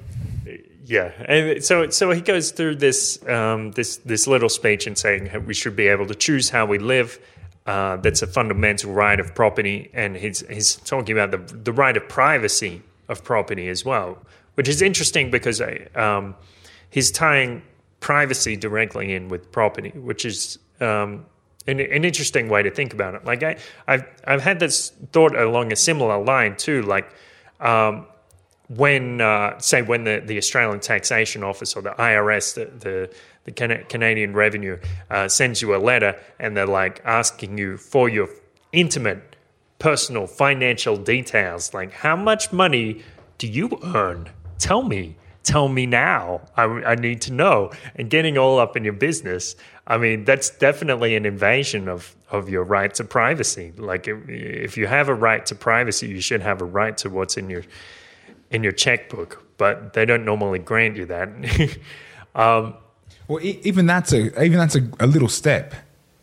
[0.85, 5.31] yeah, and so so he goes through this um, this this little speech and saying
[5.47, 7.21] we should be able to choose how we live.
[7.67, 11.97] Uh, that's a fundamental right of property, and he's he's talking about the the right
[11.97, 14.19] of privacy of property as well,
[14.55, 15.61] which is interesting because
[15.95, 16.35] um,
[16.89, 17.63] he's tying
[18.01, 21.27] privacy directly in with property, which is um,
[21.67, 23.25] an, an interesting way to think about it.
[23.25, 26.83] Like I, I've I've had this thought along a similar line too.
[26.83, 27.13] Like
[27.61, 28.07] um,
[28.69, 33.11] when uh, say when the, the Australian Taxation Office or the IRS, the the,
[33.45, 34.79] the Can- Canadian Revenue,
[35.11, 38.29] uh, sends you a letter and they're like asking you for your
[38.73, 39.37] intimate,
[39.79, 41.73] personal financial details.
[41.73, 43.03] Like how much money
[43.39, 44.31] do you earn?
[44.59, 45.17] Tell me.
[45.43, 46.43] Tell me now.
[46.57, 47.73] I, I need to know.
[47.97, 52.51] And getting all up in your business, I mean, that's definitely an invasion of, of
[52.51, 53.73] your right to privacy.
[53.77, 57.09] Like, if, if you have a right to privacy, you should have a right to
[57.09, 57.65] what's in your
[58.51, 59.45] in your checkbook.
[59.57, 61.29] But they don't normally grant you that.
[62.35, 62.75] um,
[63.31, 65.73] Well, e- even that's a even that's a, a little step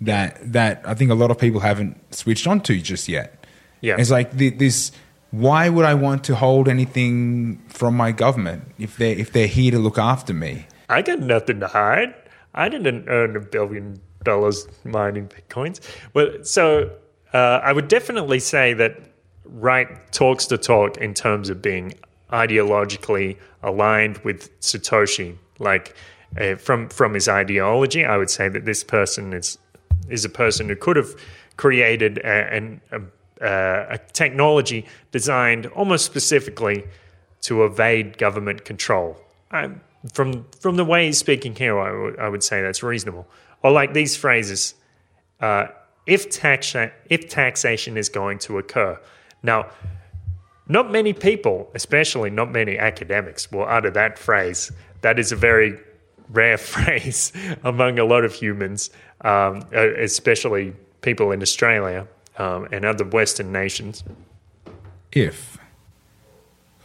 [0.01, 3.45] that that I think a lot of people haven't switched onto just yet.
[3.79, 3.95] Yeah.
[3.97, 4.91] it's like the, this.
[5.31, 9.71] Why would I want to hold anything from my government if they if they're here
[9.71, 10.67] to look after me?
[10.89, 12.13] I got nothing to hide.
[12.53, 15.79] I didn't earn a billion dollars mining bitcoins.
[16.13, 16.91] Well, so
[17.33, 18.99] uh, I would definitely say that
[19.45, 21.93] Wright talks the talk in terms of being
[22.33, 25.37] ideologically aligned with Satoshi.
[25.59, 25.95] Like
[26.39, 29.57] uh, from from his ideology, I would say that this person is
[30.09, 31.15] is a person who could have
[31.57, 33.01] created a, an, a,
[33.41, 36.83] a technology designed almost specifically
[37.41, 39.17] to evade government control.
[39.51, 39.71] I,
[40.13, 43.27] from from the way he's speaking here, I would- would say that's reasonable.
[43.63, 44.75] Or like these phrases:
[45.41, 45.67] uh,
[46.05, 46.75] "If tax
[47.09, 48.99] if taxation is going to occur."
[49.43, 49.67] Now,
[50.67, 54.71] not many people, especially not many academics, will utter that phrase.
[55.01, 55.79] That is a very
[56.29, 57.31] rare phrase
[57.63, 58.89] among a lot of humans,
[59.21, 64.03] um, uh, especially people in Australia um, and other Western nations.
[65.11, 65.57] If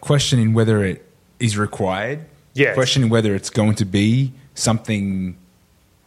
[0.00, 1.04] questioning whether it
[1.38, 2.74] is required, Yes.
[2.74, 5.38] questioning whether it's going to be something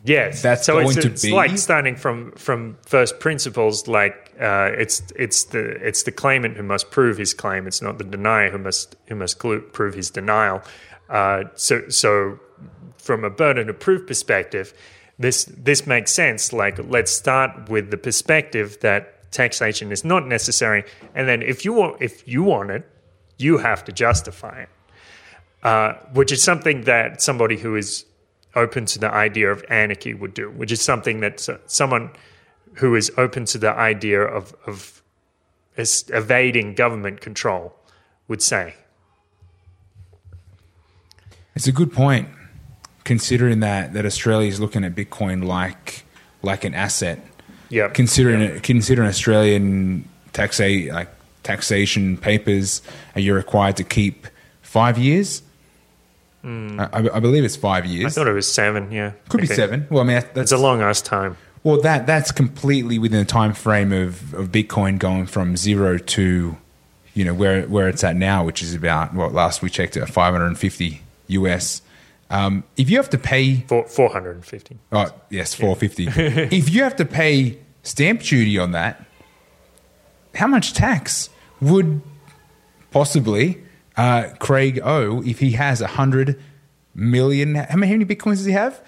[0.06, 3.88] Yes, That's so going it's, to it's be- like starting from from first principles.
[3.88, 7.66] Like uh, it's it's the it's the claimant who must prove his claim.
[7.66, 10.62] It's not the denier who must who must prove his denial.
[11.10, 12.40] Uh, so so
[13.06, 14.74] from a burden of proof perspective,
[15.18, 16.52] this this makes sense.
[16.52, 21.74] Like let's start with the perspective that taxation is not necessary, and then if you
[21.74, 22.84] want if you want it,
[23.38, 24.70] you have to justify it
[25.66, 28.06] uh, which is something that somebody who is
[28.56, 32.12] open to the idea of anarchy would do, which is something that someone
[32.76, 35.02] who is open to the idea of, of
[35.76, 37.76] evading government control
[38.28, 38.76] would say.
[41.56, 42.30] It's a good point,
[43.06, 46.04] considering that that Australia is looking at Bitcoin like
[46.42, 47.20] like an asset.
[47.70, 47.88] Yeah.
[47.88, 51.10] Considering it, considering Australian taxa like
[51.44, 52.82] taxation papers,
[53.16, 54.28] are you required to keep
[54.62, 55.42] five years?
[56.42, 56.80] Hmm.
[56.80, 58.06] I, I believe it's five years.
[58.06, 59.14] I thought it was seven, yeah.
[59.30, 59.88] Could be seven.
[59.90, 61.38] Well, I mean that, It's that's a long ass time.
[61.64, 66.56] well that that's completely within the time frame of, of Bitcoin going from zero to
[67.16, 70.08] you know where where it's at now, which is about what last we checked at
[70.10, 71.82] five hundred and fifty US.
[72.30, 74.80] Um, if you have to pay Four, 450.
[74.92, 76.08] Oh, yes, four fifty.
[76.08, 79.06] if you have to pay stamp duty on that,
[80.34, 81.30] how much tax
[81.62, 82.02] would
[82.92, 83.64] possibly
[83.96, 86.42] uh, Craig owe if he has a hundred
[86.96, 87.56] million?
[87.56, 88.82] How many, how many bitcoins does he have?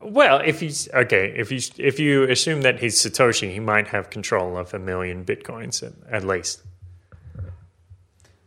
[0.00, 4.10] Well, if he's okay, if you if you assume that he's Satoshi, he might have
[4.10, 6.60] control of a million bitcoins at, at least.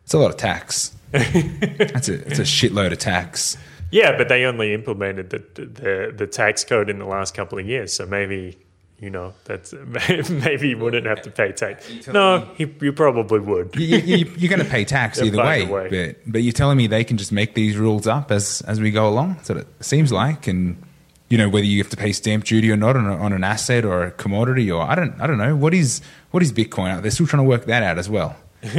[0.03, 0.93] It's a lot of tax.
[1.11, 3.57] That's a it's a shitload of tax.
[3.91, 7.67] Yeah, but they only implemented the, the the tax code in the last couple of
[7.67, 8.57] years, so maybe
[8.99, 9.73] you know that's
[10.29, 12.07] maybe he wouldn't have to pay tax.
[12.07, 13.75] No, he you probably would.
[13.75, 15.89] You, you, you're going to pay tax either way, way.
[15.89, 18.91] but but you're telling me they can just make these rules up as as we
[18.91, 19.35] go along.
[19.45, 20.81] What it seems like, and
[21.29, 23.43] you know whether you have to pay stamp duty or not on, a, on an
[23.43, 27.01] asset or a commodity or I don't I don't know what is what is Bitcoin.
[27.01, 28.35] They're still trying to work that out as well,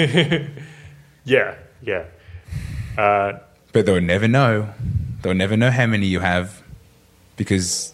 [1.24, 2.04] Yeah, yeah.
[2.96, 3.40] Uh,
[3.76, 4.72] but they'll never know.
[5.20, 6.62] They'll never know how many you have
[7.36, 7.92] because,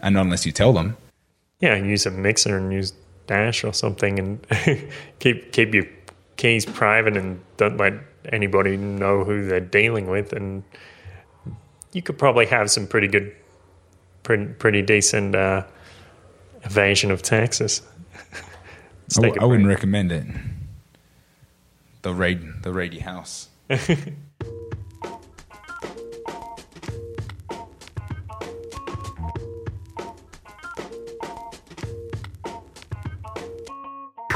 [0.00, 0.96] and not unless you tell them.
[1.60, 2.92] yeah, use a mixer and use
[3.28, 4.44] Dash or something, and
[5.20, 5.84] keep keep your
[6.36, 7.94] keys private and don't let
[8.32, 10.64] anybody know who they're dealing with, and
[11.92, 13.32] you could probably have some pretty good,
[14.24, 15.62] pretty, pretty decent uh,
[16.64, 17.82] evasion of taxes.
[19.02, 20.26] Let's I, take w- a I wouldn't recommend it.
[22.02, 23.48] They'll raid, they'll raid your house.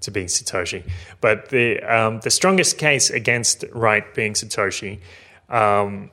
[0.00, 0.82] to be Satoshi.
[1.20, 5.00] But the um, the strongest case against Wright being Satoshi
[5.48, 6.10] um,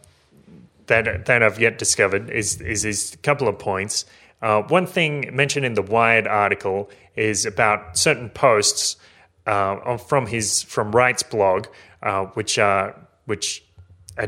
[0.87, 4.05] that that I've yet discovered is is a couple of points.
[4.41, 8.95] Uh, one thing mentioned in the Wired article is about certain posts
[9.45, 11.67] uh, from his from Wright's blog,
[12.01, 13.63] uh, which are which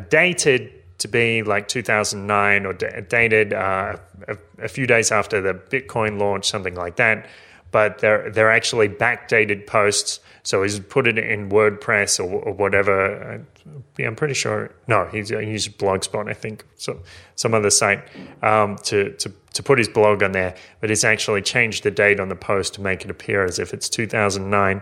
[0.10, 0.72] dated
[1.04, 6.19] to be like 2009 or da- dated uh, a, a few days after the Bitcoin
[6.19, 7.28] launch, something like that.
[7.72, 10.19] But they're they're actually backdated posts.
[10.43, 13.43] So he's put it in WordPress or, or whatever.
[13.65, 14.72] Uh, yeah, I'm pretty sure.
[14.88, 17.00] No, he's he used Blogspot, I think, so
[17.36, 18.04] some other site
[18.43, 20.56] um, to to to put his blog on there.
[20.82, 23.74] But he's actually changed the date on the post to make it appear as if
[23.74, 24.82] it's 2009,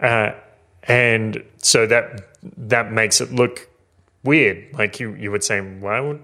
[0.00, 0.32] uh,
[0.82, 3.68] and so that that makes it look
[4.24, 4.66] weird.
[4.74, 6.20] Like you, you would say, why would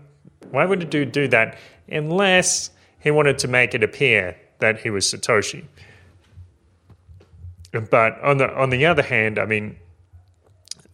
[0.51, 1.59] why would a dude do that
[1.89, 5.65] unless he wanted to make it appear that he was Satoshi?
[7.73, 9.77] But on the on the other hand, I mean,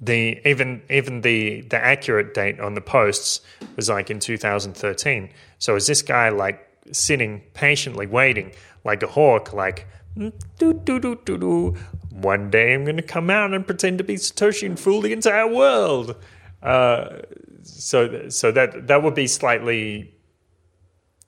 [0.01, 3.41] the even even the the accurate date on the posts
[3.77, 5.31] was like in 2013.
[5.59, 8.53] So is this guy like sitting patiently waiting
[8.85, 11.77] like a hawk, like "Mm, do do do do do?
[12.11, 15.13] One day I'm going to come out and pretend to be Satoshi and fool the
[15.13, 16.17] entire world.
[16.63, 17.21] Uh,
[17.63, 20.15] so so that that would be slightly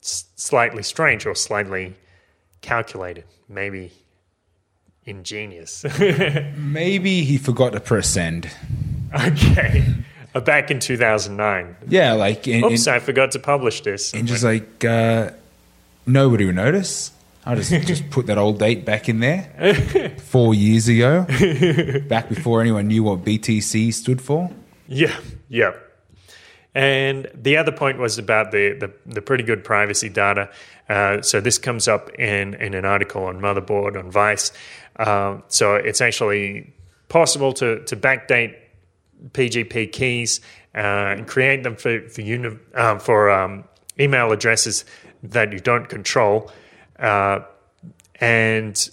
[0.01, 1.95] slightly strange or slightly
[2.61, 3.93] calculated, maybe
[5.05, 5.85] ingenious.
[6.57, 8.51] Maybe he forgot to press send.
[9.15, 9.85] okay,
[10.35, 11.77] Uh, back in 2009.
[11.89, 14.13] Yeah, like, and, Oops, and, I forgot to publish this.
[14.13, 15.31] and just like, uh,
[16.07, 17.11] nobody will notice.
[17.47, 20.15] I'll just, just put that old date back in there.
[20.27, 21.25] Four years ago.
[22.09, 24.51] back before anyone knew what BTC stood for.
[24.89, 25.17] Yeah,
[25.49, 25.73] yeah.
[26.75, 30.51] And the other point was about the, the, the pretty good privacy data.
[30.89, 34.53] Uh, so this comes up in, in an article on Motherboard on Vice.
[34.97, 36.73] Uh, so it's actually
[37.09, 38.57] possible to, to backdate
[39.33, 40.41] PGP keys
[40.75, 40.79] uh,
[41.17, 43.65] and create them for for, uni- um, for um,
[43.99, 44.85] email addresses
[45.23, 46.51] that you don't control.
[46.99, 47.41] Uh,
[48.21, 48.91] and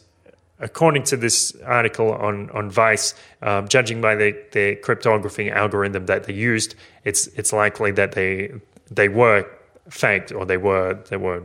[0.59, 6.25] according to this article on on Vice, um, judging by the, the cryptography algorithm that
[6.25, 8.51] they used, it's it's likely that they
[8.89, 9.45] they were
[9.89, 11.43] faked or they were they were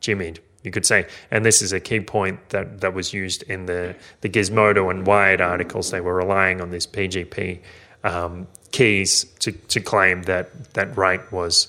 [0.00, 1.06] jimmied, you could say.
[1.30, 5.06] And this is a key point that, that was used in the the Gizmodo and
[5.06, 5.90] Wired articles.
[5.90, 7.60] They were relying on these PGP
[8.04, 11.68] um, keys to to claim that that Wright was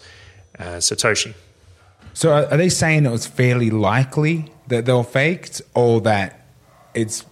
[0.59, 1.33] uh, Satoshi.
[2.13, 6.40] So are they saying it was fairly likely that they were faked, or that
[6.93, 7.25] it's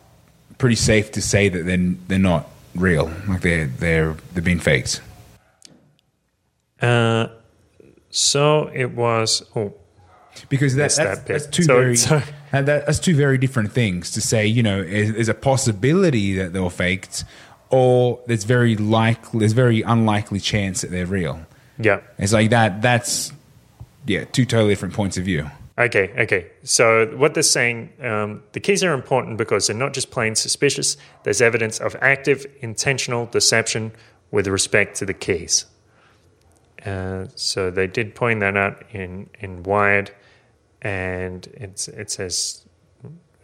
[0.57, 5.01] pretty safe to say that they're they're not real, like they're they're they're being faked?
[6.81, 7.27] Uh,
[8.09, 9.43] so it was.
[9.55, 9.73] Oh,
[10.49, 14.11] Because that, that's, that that's two So- very so- that, that's two very different things
[14.11, 14.47] to say.
[14.47, 17.25] You know, is- there's a possibility that they were faked,
[17.69, 21.41] or there's very likely there's very unlikely chance that they're real.
[21.77, 21.99] yeah.
[22.17, 22.81] It's like that.
[22.81, 23.31] That's
[24.05, 25.49] yeah, two totally different points of view.
[25.79, 26.51] Okay, okay.
[26.63, 30.97] So what they're saying, um, the keys are important because they're not just plain suspicious.
[31.23, 33.93] There's evidence of active, intentional deception
[34.29, 35.65] with respect to the keys.
[36.85, 40.11] Uh, so they did point that out in in Wired,
[40.81, 42.65] and it's, it says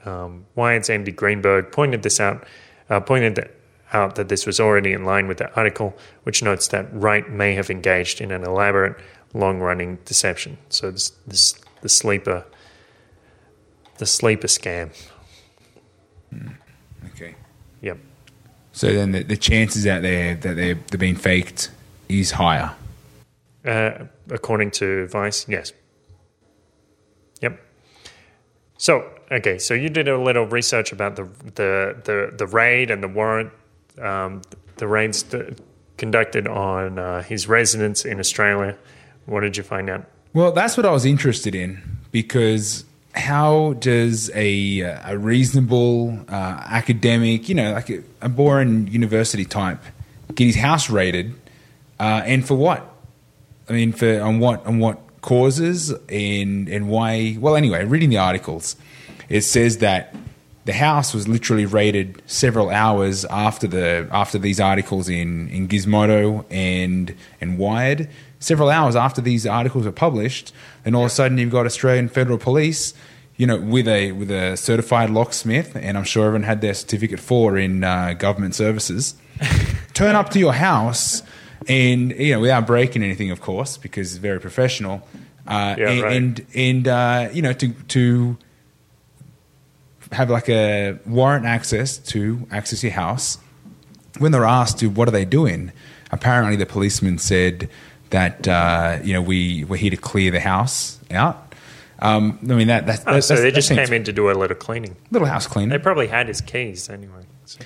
[0.06, 2.46] um, Wired's Andy Greenberg pointed this out,
[2.90, 3.52] uh, pointed that
[3.94, 7.56] out that this was already in line with the article, which notes that Wright may
[7.56, 8.98] have engaged in an elaborate,
[9.34, 10.58] long-running deception.
[10.70, 12.46] So this, this the sleeper,
[13.98, 14.92] the sleeper scam.
[17.08, 17.36] Okay.
[17.82, 17.98] Yep.
[18.72, 21.72] So then the, the chances out there that they're they're being faked
[22.10, 22.76] is higher.
[23.64, 25.74] Uh, according to Vice, yes.
[27.42, 27.60] Yep.
[28.78, 31.24] So okay, so you did a little research about the
[31.56, 33.52] the the, the raid and the warrant,
[34.02, 34.42] um,
[34.78, 35.58] the raids th-
[35.98, 38.78] conducted on uh, his residence in Australia.
[39.26, 40.06] What did you find out?
[40.36, 41.82] Well, that's what I was interested in
[42.12, 42.84] because
[43.14, 49.82] how does a a reasonable uh, academic, you know, like a, a boring university type,
[50.34, 51.36] get his house raided,
[52.02, 52.86] uh, and for what?
[53.70, 57.38] I mean, for on what on what causes and and why?
[57.40, 58.76] Well, anyway, reading the articles,
[59.30, 60.14] it says that
[60.66, 66.44] the house was literally raided several hours after the after these articles in in Gizmodo
[66.50, 68.10] and and Wired.
[68.46, 70.54] Several hours after these articles were published,
[70.86, 72.94] and all of a sudden you've got Australian Federal Police,
[73.38, 77.20] you know, with a with a certified locksmith, and I'm sure everyone had their certificate
[77.20, 79.16] for in uh, government services,
[79.96, 81.24] turn up to your house,
[81.68, 85.02] and you know, without breaking anything, of course, because it's very professional,
[85.48, 86.16] uh, Yeah, and, right.
[86.16, 88.38] and and uh, you know to to
[90.12, 93.40] have like a warrant access to access your house.
[94.20, 95.72] When they're asked to what are they doing,
[96.12, 97.70] apparently the policeman said
[98.12, 101.54] that uh, you know we we're here to clear the house out.
[102.00, 104.34] Um, I mean that, that, Oh, that so they just came in to do a
[104.34, 104.96] little cleaning.
[105.12, 105.70] little house cleaning.
[105.70, 107.24] They probably had his keys anyway.
[107.46, 107.60] So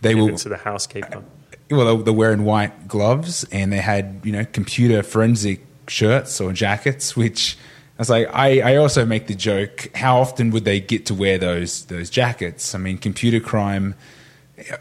[0.00, 1.22] They it to the housekeeper.
[1.70, 7.16] well, they're wearing white gloves and they had, you know, computer forensic shirts or jackets,
[7.16, 7.56] which
[7.96, 11.14] I was like, I, I also make the joke, how often would they get to
[11.14, 12.74] wear those those jackets?
[12.74, 13.94] I mean, computer crime,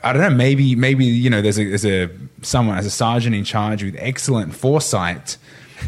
[0.03, 2.09] I don't know, maybe, maybe, you know, there's a, there's a
[2.41, 5.38] someone as a sergeant in charge with excellent foresight.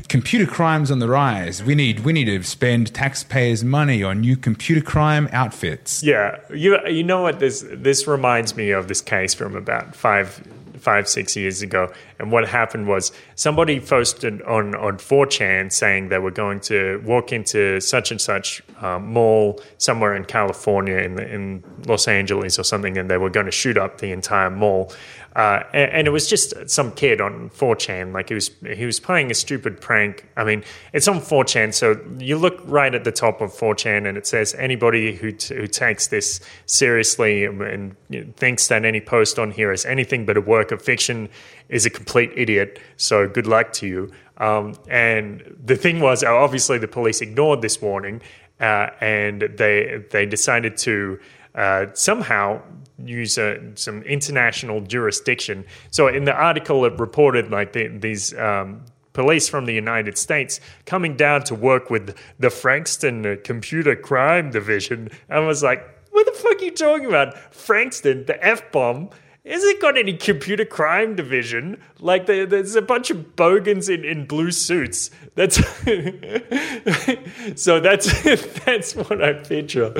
[0.09, 1.63] Computer crime's on the rise.
[1.63, 6.03] We need we need to spend taxpayers' money on new computer crime outfits.
[6.03, 10.43] Yeah, you you know what this this reminds me of this case from about five
[10.78, 16.19] five six years ago, and what happened was somebody posted on on 4chan saying they
[16.19, 21.63] were going to walk into such and such um, mall somewhere in California in in
[21.86, 24.91] Los Angeles or something, and they were going to shoot up the entire mall.
[25.36, 28.99] Uh, and, and it was just some kid on 4chan, like he was he was
[28.99, 30.28] playing a stupid prank.
[30.36, 30.63] I mean,
[30.93, 34.55] it's on 4chan, so you look right at the top of 4chan, and it says
[34.55, 39.51] anybody who t- who takes this seriously and you know, thinks that any post on
[39.51, 41.30] here is anything but a work of fiction
[41.69, 42.80] is a complete idiot.
[42.95, 44.11] So good luck to you.
[44.38, 48.21] Um, and the thing was, obviously, the police ignored this warning,
[48.59, 51.19] uh, and they they decided to
[51.57, 52.61] uh, somehow
[53.03, 55.65] use uh, some international jurisdiction.
[55.91, 58.33] So in the article, it reported like the, these.
[58.37, 63.95] Um, Police from the United States coming down to work with the Frankston uh, Computer
[63.95, 65.09] Crime Division.
[65.27, 65.81] I was like,
[66.11, 67.35] what the fuck are you talking about?
[67.51, 69.09] Frankston, the F bomb,
[69.51, 71.81] hasn't got any computer crime division.
[71.99, 75.09] Like, the, there's a bunch of bogans in, in blue suits.
[75.35, 75.55] That's
[77.55, 78.23] so that's
[78.65, 79.91] that's what I picture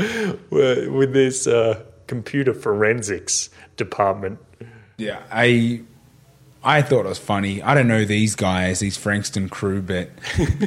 [0.50, 4.40] with, this uh, computer forensics department.
[4.98, 5.82] Yeah, I
[6.64, 7.62] I thought it was funny.
[7.62, 10.10] I don't know these guys, these Frankston crew, but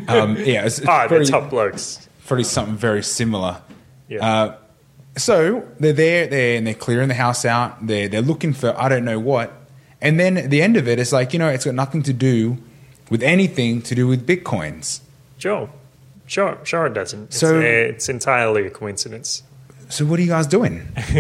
[0.09, 2.09] um, yeah, it's, it's Ah, pretty, the top blokes.
[2.27, 3.61] probably something very similar.
[4.09, 4.25] Yeah.
[4.25, 4.57] Uh,
[5.17, 7.87] so they're there, there, and they're clearing the house out.
[7.87, 9.53] They're they're looking for I don't know what,
[10.01, 12.13] and then at the end of it, it's like you know, it's got nothing to
[12.13, 12.59] do
[13.11, 15.01] with anything to do with bitcoins.
[15.39, 15.69] Sure,
[16.27, 16.87] sure, sure.
[16.87, 17.25] It doesn't.
[17.25, 19.43] It's, So- uh, it's entirely a coincidence.
[19.89, 20.87] So what are you guys doing?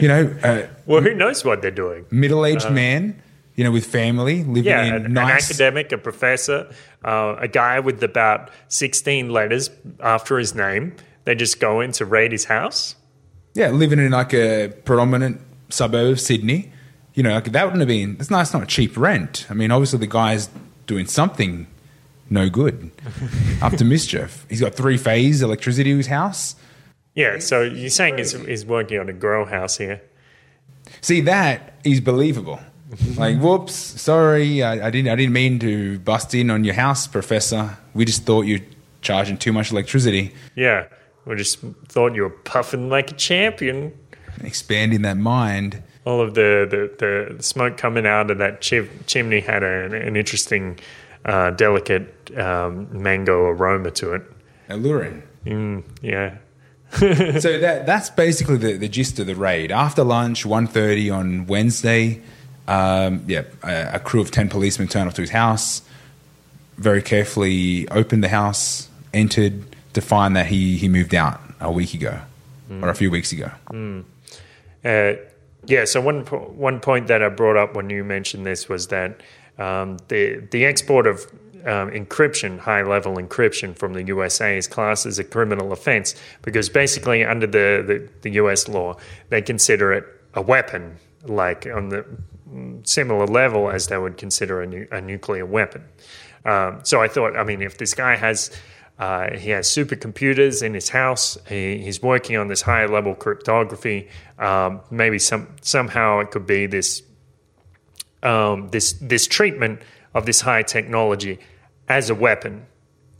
[0.00, 2.04] you know, uh, Well, who knows what they're doing?
[2.10, 3.22] middle-aged man,
[3.54, 4.64] you know, with family, living.
[4.64, 5.48] Yeah, in an, nice.
[5.48, 6.68] an academic, a professor,
[7.04, 10.96] uh, a guy with about sixteen letters after his name.
[11.26, 12.94] They just go in to raid his house.
[13.54, 16.72] Yeah, living in like a predominant suburb of Sydney.
[17.14, 18.16] You know, like that wouldn't have been.
[18.16, 19.46] That's nice, not cheap rent.
[19.50, 20.48] I mean, obviously the guy's
[20.86, 21.66] doing something
[22.30, 22.90] no good,
[23.62, 24.46] up to mischief.
[24.48, 26.54] He's got three phase electricity to his house.
[27.14, 30.02] Yeah, so you're saying he's, he's working on a grow house here.
[31.00, 32.60] See, that is believable.
[33.16, 35.08] like, whoops, sorry, I, I didn't.
[35.08, 37.76] I didn't mean to bust in on your house, Professor.
[37.94, 38.60] We just thought you're
[39.00, 40.34] charging too much electricity.
[40.54, 40.86] Yeah,
[41.26, 41.58] we just
[41.88, 43.92] thought you were puffing like a champion.
[44.42, 45.82] Expanding that mind.
[46.04, 46.66] All of the,
[46.98, 50.78] the, the smoke coming out of that chim- chimney had a, an interesting,
[51.24, 54.22] uh, delicate um, mango aroma to it.
[54.68, 55.22] Alluring.
[55.44, 56.36] Mm, yeah.
[56.92, 59.72] so that that's basically the, the gist of the raid.
[59.72, 62.22] After lunch, 1.30 on Wednesday,
[62.68, 65.82] um, yeah, a, a crew of 10 policemen turned up to his house,
[66.78, 71.94] very carefully opened the house, entered to find that he, he moved out a week
[71.94, 72.20] ago
[72.82, 73.50] or a few weeks ago.
[74.84, 75.14] Uh,
[75.64, 75.86] yeah.
[75.86, 79.22] So one one point that I brought up when you mentioned this was that
[79.58, 81.24] um, the the export of
[81.64, 86.68] um, encryption, high level encryption from the USA is classed as a criminal offense because
[86.68, 88.96] basically, under the, the, the US law,
[89.30, 92.04] they consider it a weapon, like on the
[92.84, 95.84] similar level as they would consider a, nu- a nuclear weapon.
[96.44, 98.50] Um, so I thought, I mean, if this guy has
[98.98, 101.36] uh, he has supercomputers in his house.
[101.48, 104.08] He, he's working on this higher level cryptography.
[104.38, 107.02] Um, maybe some somehow it could be this
[108.22, 109.80] um, this this treatment
[110.14, 111.38] of this high technology
[111.88, 112.66] as a weapon.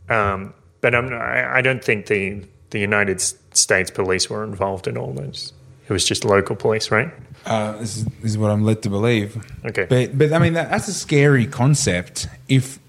[0.09, 4.97] Um, but I'm, I, I don't think the the United States police were involved in
[4.97, 5.53] all this.
[5.87, 7.13] It was just local police, right?
[7.45, 9.41] Uh, this, is, this is what I'm led to believe.
[9.63, 9.85] Okay.
[9.87, 12.27] But but I mean that, that's a scary concept.
[12.49, 12.79] If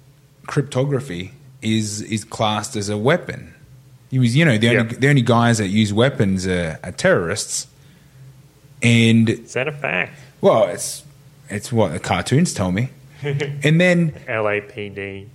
[0.47, 1.33] cryptography
[1.63, 3.55] is is classed as a weapon,
[4.11, 7.67] he was you know the only the only guys that use weapons are, are terrorists,
[8.83, 10.13] and Is that a fact?
[10.41, 11.05] well, it's
[11.49, 12.91] it's what the cartoons tell me.
[13.23, 15.27] and then LAPD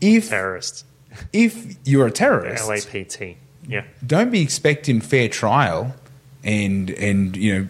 [0.00, 0.84] if terrorists.
[1.32, 3.36] if you're a terrorist, LAPT.
[3.68, 3.84] Yeah.
[4.04, 5.94] don't be expecting fair trial
[6.42, 7.68] and and you know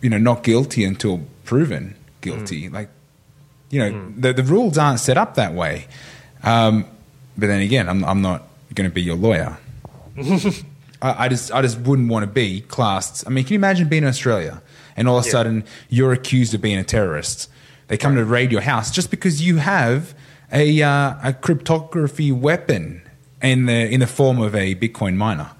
[0.00, 2.74] you know not guilty until proven guilty hmm.
[2.74, 2.88] like
[3.70, 4.20] you know hmm.
[4.20, 5.86] the the rules aren't set up that way
[6.44, 6.84] um,
[7.36, 8.42] but then again I'm I'm not
[8.74, 9.56] going to be your lawyer
[11.02, 13.88] I, I just I just wouldn't want to be classed I mean can you imagine
[13.88, 14.62] being in Australia
[14.96, 15.32] and all of a Yeah.
[15.32, 17.50] sudden you're accused of being a terrorist
[17.88, 20.14] they come to raid your house just because you have
[20.52, 23.02] a uh, a cryptography weapon
[23.42, 25.50] in the in the form of a Bitcoin miner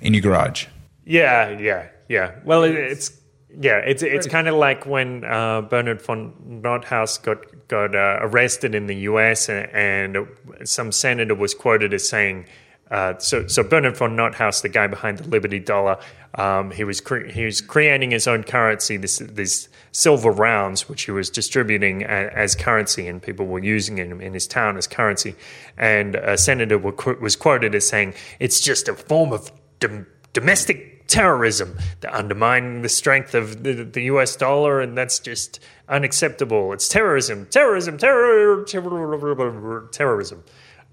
[0.00, 0.66] in your garage.
[1.04, 2.32] Yeah, yeah, yeah.
[2.44, 3.08] Well, it, it's
[3.56, 7.38] yeah, it's it's kind of like when uh, Bernard von Nothaus got
[7.68, 9.48] got uh, arrested in the U.S.
[9.48, 10.28] and, and
[10.68, 12.46] some senator was quoted as saying.
[12.90, 15.98] Uh, so, so Bernard von Nothaus, the guy behind the Liberty Dollar,
[16.36, 21.02] um, he was cre- he was creating his own currency, this these silver rounds, which
[21.02, 24.86] he was distributing a, as currency, and people were using it in his town as
[24.86, 25.34] currency.
[25.76, 30.97] And a senator qu- was quoted as saying, "It's just a form of dom- domestic
[31.08, 34.36] terrorism that undermining the strength of the, the U.S.
[34.36, 36.72] dollar, and that's just unacceptable.
[36.72, 40.44] It's terrorism, terrorism, terror, terror, terrorism."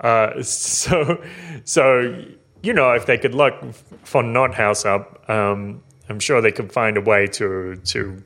[0.01, 1.24] Uh, so,
[1.63, 2.26] so
[2.63, 3.61] you know, if they could lock
[4.05, 8.24] von Nothaus up, um, I'm sure they could find a way to to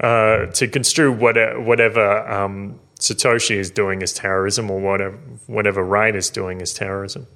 [0.00, 6.16] uh, to construe whatever, whatever um, Satoshi is doing as terrorism, or whatever whatever Wright
[6.16, 7.26] is doing as terrorism.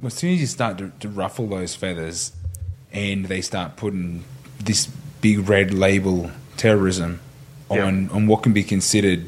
[0.00, 2.32] Well, as soon as you start to, to ruffle those feathers,
[2.92, 4.24] and they start putting
[4.60, 4.86] this
[5.20, 7.20] big red label terrorism
[7.84, 9.26] on on what can be considered,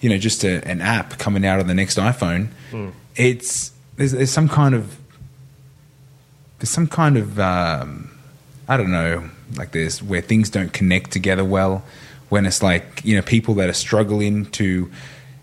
[0.00, 2.48] you know, just a, an app coming out of the next iPhone,
[3.16, 4.96] it's there's, there's some kind of
[6.58, 8.10] there's some kind of um,
[8.68, 11.84] I don't know, like there's where things don't connect together well.
[12.28, 14.90] When it's like you know people that are struggling to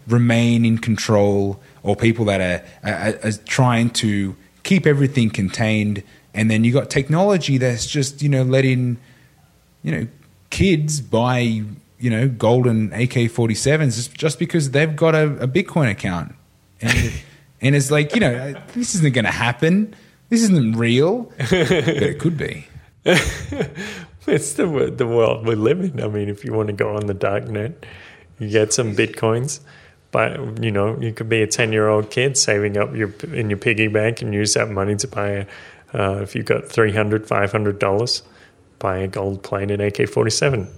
[0.08, 6.04] remain in control, or people that are, are, are trying to keep everything contained,
[6.34, 8.98] and then you got technology that's just you know letting
[9.84, 10.08] you know
[10.50, 15.48] kids buy you know golden AK forty sevens just, just because they've got a, a
[15.48, 16.36] Bitcoin account,
[16.82, 17.14] and
[17.62, 19.96] and it's like you know this isn't going to happen.
[20.30, 22.68] This isn't real, but it could be.
[24.26, 26.02] It's the the world we live in.
[26.02, 27.86] I mean, if you want to go on the dark net,
[28.40, 29.60] you get some bitcoins.
[30.14, 33.50] But you know, you could be a ten year old kid saving up your in
[33.50, 35.28] your piggy bank and use that money to buy.
[35.30, 35.48] A,
[35.94, 38.24] uh, if you've got 300 500 dollars,
[38.80, 40.70] buy a gold plane plated AK forty seven.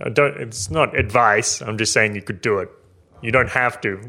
[0.00, 0.36] I don't.
[0.38, 1.60] It's not advice.
[1.60, 2.70] I'm just saying you could do it.
[3.22, 4.00] You don't have to.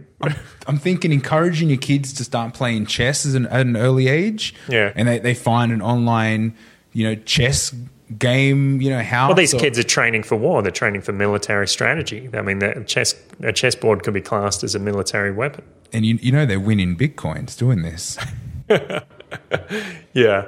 [0.68, 4.54] I'm thinking encouraging your kids to start playing chess as an, at an early age.
[4.70, 4.92] Yeah.
[4.96, 6.56] and they, they find an online,
[6.94, 7.74] you know, chess
[8.20, 8.82] game.
[8.82, 9.28] You know, how.
[9.28, 10.62] Well, these or- kids are training for war.
[10.62, 12.30] They're training for military strategy.
[12.34, 15.64] I mean, the chess a chessboard could be classed as a military weapon.
[15.94, 18.18] and you you know they're winning bitcoins doing this.
[20.14, 20.46] Yeah.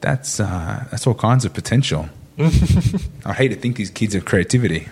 [0.00, 2.08] That's uh, that's all kinds of potential.
[2.38, 4.88] I hate to think these kids have creativity.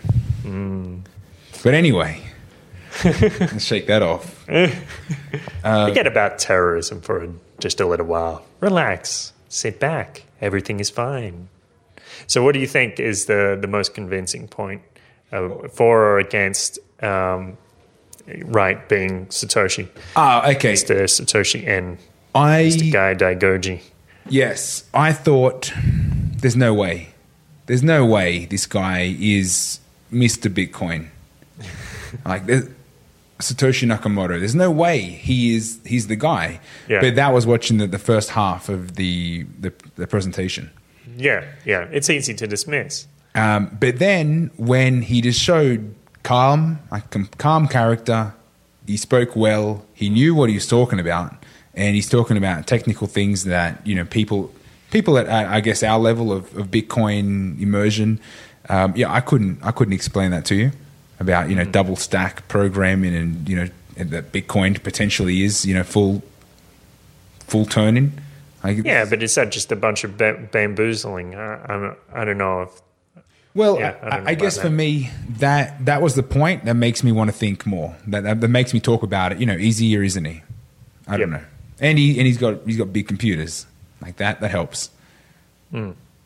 [1.63, 2.23] But anyway,
[3.05, 4.45] let's shake that off.
[4.47, 7.29] Forget about terrorism for
[7.59, 8.45] just a little while.
[8.61, 9.33] Relax.
[9.49, 10.25] Sit back.
[10.41, 11.49] Everything is fine.
[12.27, 14.83] So, what do you think is the, the most convincing point
[15.33, 17.57] uh, for or against um,
[18.45, 19.89] Wright being Satoshi?
[20.17, 20.75] Ah, okay.
[20.75, 21.03] Mr.
[21.05, 21.99] Satoshi N.
[22.35, 22.93] I Mr.
[22.93, 23.81] Guy Daigoji.
[24.29, 25.73] yes, I thought
[26.37, 27.09] there's no way,
[27.67, 29.81] there's no way this guy is
[30.13, 30.49] Mr.
[30.53, 31.09] Bitcoin.
[32.25, 32.69] like there's-
[33.41, 34.39] Satoshi Nakamoto.
[34.39, 35.81] There's no way he is.
[35.87, 36.61] He's the guy.
[36.91, 37.01] Yeah.
[37.01, 40.71] But that was watching the, the first half of the the, the presentation.
[41.17, 41.89] Yeah, yeah.
[41.91, 43.07] It's easy to dismiss.
[43.35, 47.05] Um, but then when he just showed calm, like
[47.39, 48.35] calm character,
[48.87, 49.85] he spoke well.
[49.95, 51.35] He knew what he was talking about,
[51.75, 54.53] and he's talking about technical things that you know people
[54.91, 58.19] people at, at I guess our level of, of Bitcoin immersion.
[58.69, 60.73] Um, yeah, I couldn't I couldn't explain that to you
[61.21, 61.71] about you know Mm-hmm.
[61.71, 66.23] double stack programming and you know that Bitcoin potentially is you know full
[67.47, 68.11] full Turing.
[68.65, 71.35] Like, Yeah, but is that just a bunch of ba- bamboozling?
[71.35, 72.71] I, I don't know if
[73.61, 77.05] Well, Yeah, I I, guess about for me, that that was the point that makes
[77.05, 77.95] me want to think more.
[78.07, 79.39] That, that that makes me talk about it.
[79.39, 80.43] You know, or isn't he?
[81.07, 81.43] I don't know.
[81.79, 83.67] And he and he's got he's got big computers
[84.01, 84.41] like that.
[84.41, 84.91] That helps.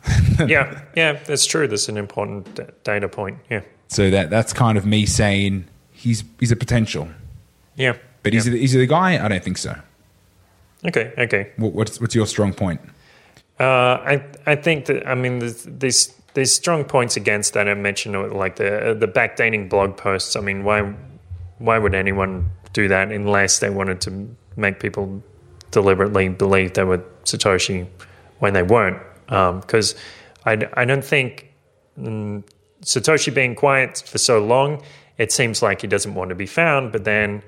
[0.47, 1.67] yeah, yeah, that's true.
[1.67, 3.39] That's an important d- data point.
[3.51, 7.09] Yeah, So that that's kind of me saying he's he's a potential,
[7.75, 7.97] yeah.
[8.23, 8.39] but yeah.
[8.39, 9.25] is he, is he the guy?
[9.25, 9.75] I don't think so.
[10.87, 11.51] okay, okay.
[11.57, 12.81] What, what's what's your strong point?
[13.59, 17.75] Uh, I I think that I mean this, there's there's strong points against that I
[17.75, 20.37] mentioned uh, like the the backdating blog posts.
[20.37, 20.95] I mean why
[21.59, 25.23] why would anyone do that unless they wanted to make people
[25.71, 27.87] deliberately believe they were Satoshi
[28.41, 29.01] when they weren't?
[29.27, 29.95] Because
[30.45, 31.53] I I don't think
[31.99, 32.43] mm,
[32.83, 34.83] Satoshi being quiet for so long,
[35.19, 36.93] it seems like he doesn't want to be found.
[36.93, 37.43] But then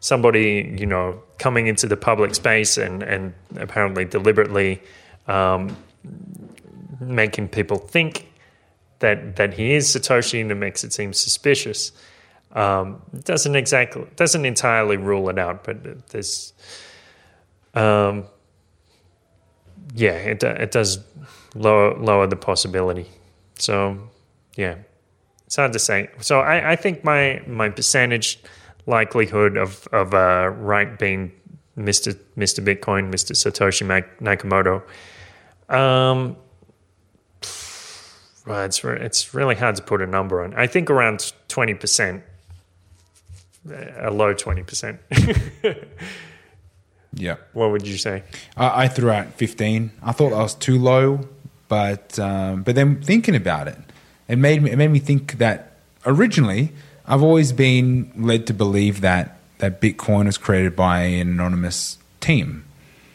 [0.00, 4.82] somebody, you know, coming into the public space and, and apparently deliberately
[5.28, 5.76] um,
[7.00, 8.26] making people think
[9.02, 11.92] that that he is Satoshi and it makes it seem suspicious.
[12.52, 16.52] Um, doesn't exactly doesn't entirely rule it out, but there's
[17.74, 18.24] um,
[19.94, 20.98] yeah, it it does
[21.54, 23.06] lower lower the possibility.
[23.58, 23.98] So
[24.56, 24.76] yeah,
[25.46, 26.08] it's hard to say.
[26.20, 28.38] So I, I think my my percentage
[28.86, 31.32] likelihood of of uh, Wright being
[31.76, 33.84] Mister Mister Bitcoin, Mister Satoshi
[34.20, 34.82] Nakamoto.
[35.74, 36.36] Um,
[38.46, 40.54] well, it's re- it's really hard to put a number on.
[40.54, 42.22] I think around twenty percent,
[43.70, 45.00] a low twenty percent.
[47.14, 48.22] Yeah, what would you say?
[48.56, 49.90] I, I threw out fifteen.
[50.02, 51.28] I thought that was too low,
[51.68, 53.78] but um, but then thinking about it,
[54.28, 55.76] it made me it made me think that
[56.06, 56.72] originally
[57.06, 62.64] I've always been led to believe that that Bitcoin was created by an anonymous team.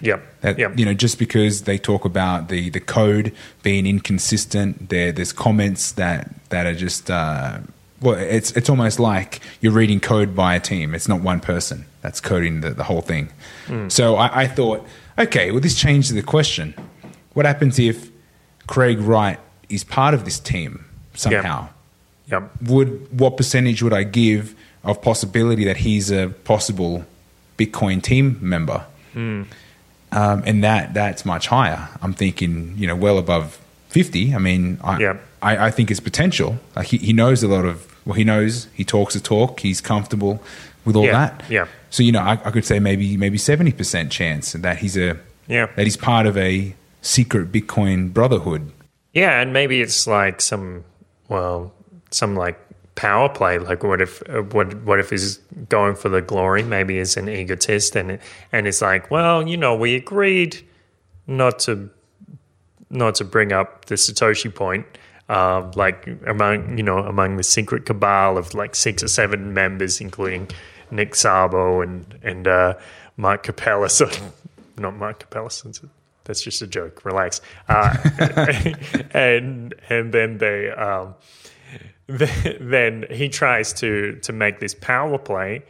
[0.01, 0.41] Yep.
[0.41, 0.77] That yep.
[0.77, 3.33] you know, just because they talk about the the code
[3.63, 7.59] being inconsistent, there there's comments that that are just uh,
[8.01, 10.93] well, it's it's almost like you're reading code by a team.
[10.93, 13.29] It's not one person that's coding the, the whole thing.
[13.65, 13.89] Hmm.
[13.89, 14.85] So I, I thought,
[15.17, 16.75] okay, well, this changes the question.
[17.33, 18.09] What happens if
[18.67, 19.39] Craig Wright
[19.69, 20.85] is part of this team
[21.15, 21.69] somehow?
[22.29, 22.51] Yep.
[22.63, 27.05] Would what percentage would I give of possibility that he's a possible
[27.57, 28.85] Bitcoin team member?
[29.13, 29.43] Hmm.
[30.17, 31.87] Um, and that that's much higher.
[32.01, 33.59] I'm thinking, you know, well above
[33.89, 34.33] fifty.
[34.33, 35.17] I mean, I Yeah.
[35.41, 36.57] I, I think it's potential.
[36.75, 39.59] Like he, he knows a lot of well, he knows he talks the talk.
[39.59, 40.41] He's comfortable
[40.85, 41.43] with all Yeah, that.
[41.49, 41.67] yeah.
[41.89, 45.17] So you know, I, I could say maybe maybe seventy percent chance that he's a
[45.47, 45.67] Yeah.
[45.75, 48.71] that he's part of a secret Bitcoin brotherhood.
[49.13, 50.83] Yeah, and maybe it's like some
[51.29, 51.71] well,
[52.11, 52.57] some like
[52.97, 53.59] power play.
[53.59, 55.37] Like what if uh, what what if he's
[55.69, 56.63] going for the glory?
[56.63, 58.19] Maybe he's an egotist, and
[58.51, 60.67] and it's like, well, you know, we agreed
[61.27, 61.89] not to
[62.89, 64.85] not to bring up the Satoshi point.
[65.29, 70.01] Um, like among you know among the secret cabal of like six or seven members,
[70.01, 70.49] including
[70.91, 72.73] Nick Szabo and and uh,
[73.15, 73.89] Mark Capella.
[73.89, 74.09] So
[74.77, 75.49] not Mike Capella.
[76.23, 77.05] That's just a joke.
[77.05, 77.41] Relax.
[77.69, 77.95] Uh,
[79.11, 81.15] and and then they um,
[82.59, 85.63] then he tries to to make this power play.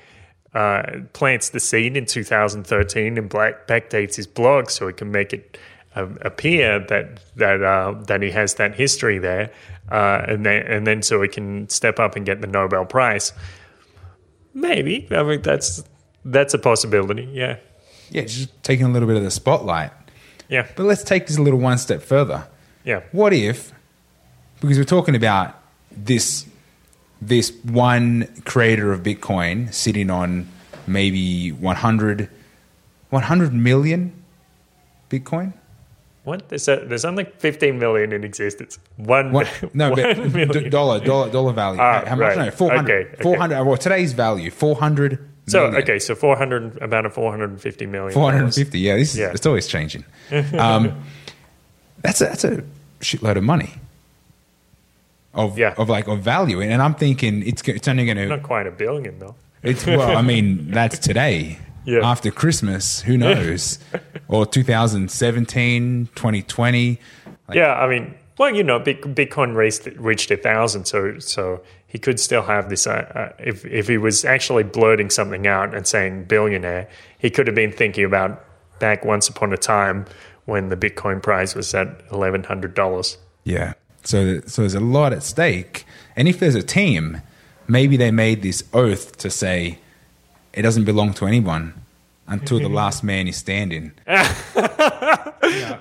[0.53, 5.33] Uh, plants the seed in 2013 and black backdates his blog so he can make
[5.33, 5.57] it
[5.95, 9.51] uh, appear that that uh, that he has that history there,
[9.91, 13.33] uh, and then and then so he can step up and get the Nobel Prize.
[14.53, 15.83] Maybe I mean that's
[16.25, 17.29] that's a possibility.
[17.31, 17.57] Yeah,
[18.09, 19.91] Yeah, just taking a little bit of the spotlight.
[20.49, 22.47] yeah, But let's take this a little one step further.
[22.83, 23.71] yeah, What if,
[24.61, 25.55] because we're talking about
[26.05, 26.45] this,
[27.21, 30.47] this one creator of Bitcoin sitting on
[30.85, 32.29] maybe 100,
[33.09, 34.13] 100 million
[35.09, 35.53] Bitcoin?
[36.23, 36.49] What?
[36.49, 38.79] There's, a, there's only 15 million in existence.
[38.97, 39.47] One, What?
[39.73, 41.79] No, one but d- dollar, dollar, dollar value.
[41.81, 42.35] Ah, How much?
[42.35, 42.45] right.
[42.45, 42.91] No, 400.
[43.05, 43.23] Okay, okay.
[43.23, 45.83] 400 well, today's value, 400 So million.
[45.83, 48.11] okay, so 400, about a 450 million.
[48.13, 48.77] 450.
[48.79, 49.31] Yeah, this is, Yeah.
[49.33, 50.03] it's always changing.
[50.57, 51.01] Um,
[52.01, 52.61] that's a, that's a
[52.99, 53.75] shitload of money.
[55.37, 55.73] Of, Yeah.
[55.77, 58.71] of like of value, and I'm thinking it's it's only going to Not quite a
[58.71, 59.35] billion though.
[59.63, 61.59] It's well, I mean, that's today.
[61.85, 61.99] Yeah.
[62.03, 63.79] After Christmas, who knows?
[64.27, 66.99] or 2017, 2020.
[67.47, 71.97] Like, yeah, I mean, well, you know, Bitcoin reached reached a thousand, so so he
[71.97, 72.85] could still have this.
[72.87, 77.47] Uh, uh, if if he was actually blurting something out and saying billionaire, he could
[77.47, 78.43] have been thinking about
[78.79, 80.05] back once upon a time
[80.45, 83.17] when the Bitcoin price was at eleven hundred dollars.
[83.43, 83.73] Yeah.
[84.07, 85.85] So, so there's a lot at stake.
[86.15, 87.21] And if there's a team,
[87.67, 89.79] maybe they made this oath to say
[90.53, 91.73] it doesn't belong to anyone
[92.27, 93.91] until the last man is standing.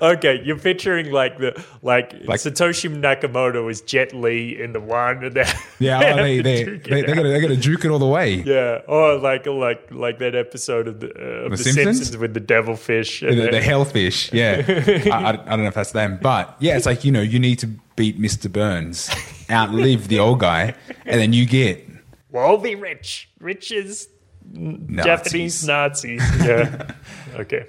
[0.00, 5.24] Okay, you're picturing like the like, Like- Satoshi Nakamoto is Jet Li in the one,
[5.24, 5.46] and then
[5.78, 8.34] Yeah, oh, they, they, they, they, gotta, they gotta juke it all the way.
[8.46, 11.96] Yeah, or like like like that episode of the, uh, of The the, Simpsons?
[11.98, 12.16] Simpsons?
[12.18, 13.22] with the devilfish.
[13.22, 14.62] and The, the the- hellfish, yeah.
[14.66, 17.38] I, I, I don't know if that's them, but yeah, it's like you know you
[17.38, 17.66] need to
[17.96, 18.52] beat Mr.
[18.52, 19.10] Burns,
[19.50, 20.74] outlive the old guy,
[21.06, 21.84] and then you get
[22.30, 23.30] We'll be rich.
[23.40, 24.08] Rich as
[24.52, 25.04] Nazis.
[25.04, 26.22] Japanese Nazis.
[26.44, 26.92] Yeah.
[27.36, 27.66] okay.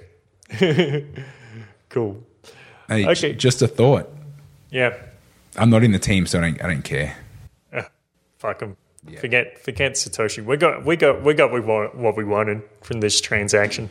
[1.88, 2.22] cool.
[2.88, 3.34] Hey, Okay.
[3.34, 4.08] just a thought.
[4.70, 4.94] Yeah.
[5.56, 7.16] I'm not in the team, so I don't, I don't care.
[8.38, 8.76] Fuck them.
[9.20, 10.44] Forget forget Satoshi.
[10.44, 13.88] We got we got we got what we want, what we wanted from this transaction.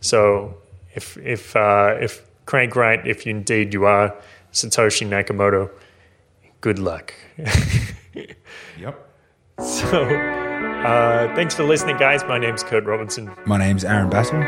[0.00, 0.56] So
[0.94, 4.14] if if uh, if Craig Wright, if you indeed you are
[4.52, 5.70] Satoshi Nakamoto,
[6.60, 7.12] good luck.
[8.78, 9.08] Yep.
[9.58, 10.41] so
[10.84, 12.22] uh, thanks for listening, guys.
[12.24, 13.30] My name's Kurt Robinson.
[13.46, 14.42] My name's Aaron Battle.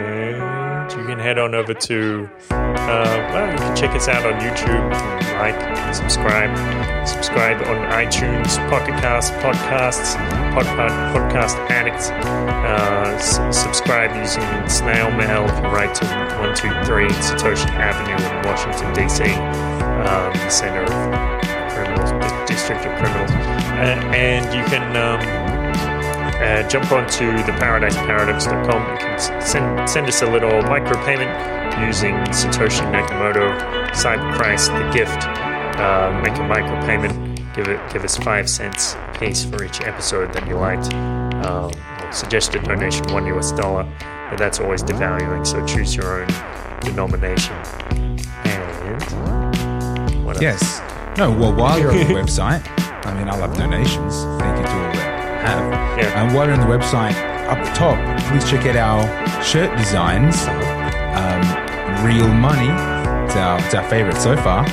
[0.00, 4.40] And you can head on over to, uh, well, you can check us out on
[4.40, 4.90] YouTube,
[5.38, 6.50] like, subscribe,
[7.06, 10.14] subscribe on iTunes, Pocket Cast, Podcasts,
[10.54, 18.16] Pod, Pod, Podcast Addicts, uh, s- subscribe using snail mail write to 123 Satoshi Avenue
[18.26, 19.24] in Washington, D.C.,
[20.00, 20.90] um, the center of
[21.74, 22.10] criminals,
[22.68, 23.30] of criminals.
[23.30, 25.20] Uh, and you can, um,
[26.40, 28.92] uh, jump onto the paradiseparadox.com.
[28.92, 33.52] You can send, send us a little micropayment using Satoshi Nakamoto,
[33.90, 35.26] Cyber Christ, the gift.
[35.78, 37.36] Uh, make a micropayment.
[37.54, 40.92] Give it, give us five cents a piece for each episode that you liked.
[41.44, 41.70] Um,
[42.12, 43.84] suggested donation one US dollar,
[44.30, 45.46] but that's always devaluing.
[45.46, 46.28] So choose your own
[46.80, 47.54] denomination.
[48.44, 50.42] And what else?
[50.42, 50.89] Yes.
[51.16, 52.62] No, well, while you're on the website,
[53.06, 54.14] I mean, I love donations.
[54.40, 55.98] Thank you to all that have.
[55.98, 56.22] Yeah.
[56.22, 57.14] And while you're on the website,
[57.50, 57.96] up the top,
[58.28, 60.36] please check out our shirt designs.
[61.16, 61.42] Um,
[62.06, 62.70] Real Money,
[63.26, 64.64] it's our, it's our favorite so far.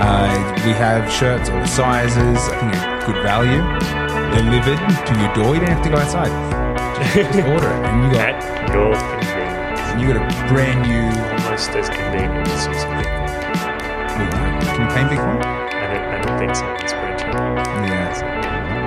[0.00, 0.26] Uh,
[0.64, 2.18] we have shirts all sizes,
[2.48, 3.62] I think a good value,
[4.34, 5.54] delivered to your door.
[5.54, 6.32] You don't have to go outside.
[7.14, 7.16] Just,
[7.46, 7.84] order it.
[7.86, 9.80] And you got, At your convenience.
[9.92, 11.22] and you got a brand new.
[11.44, 13.28] Almost as convenient as using Bitcoin.
[14.72, 15.38] Can you pay Bitcoin?
[16.42, 16.66] Think so.
[16.80, 17.34] It's pretty cheap.
[17.34, 18.42] Yeah.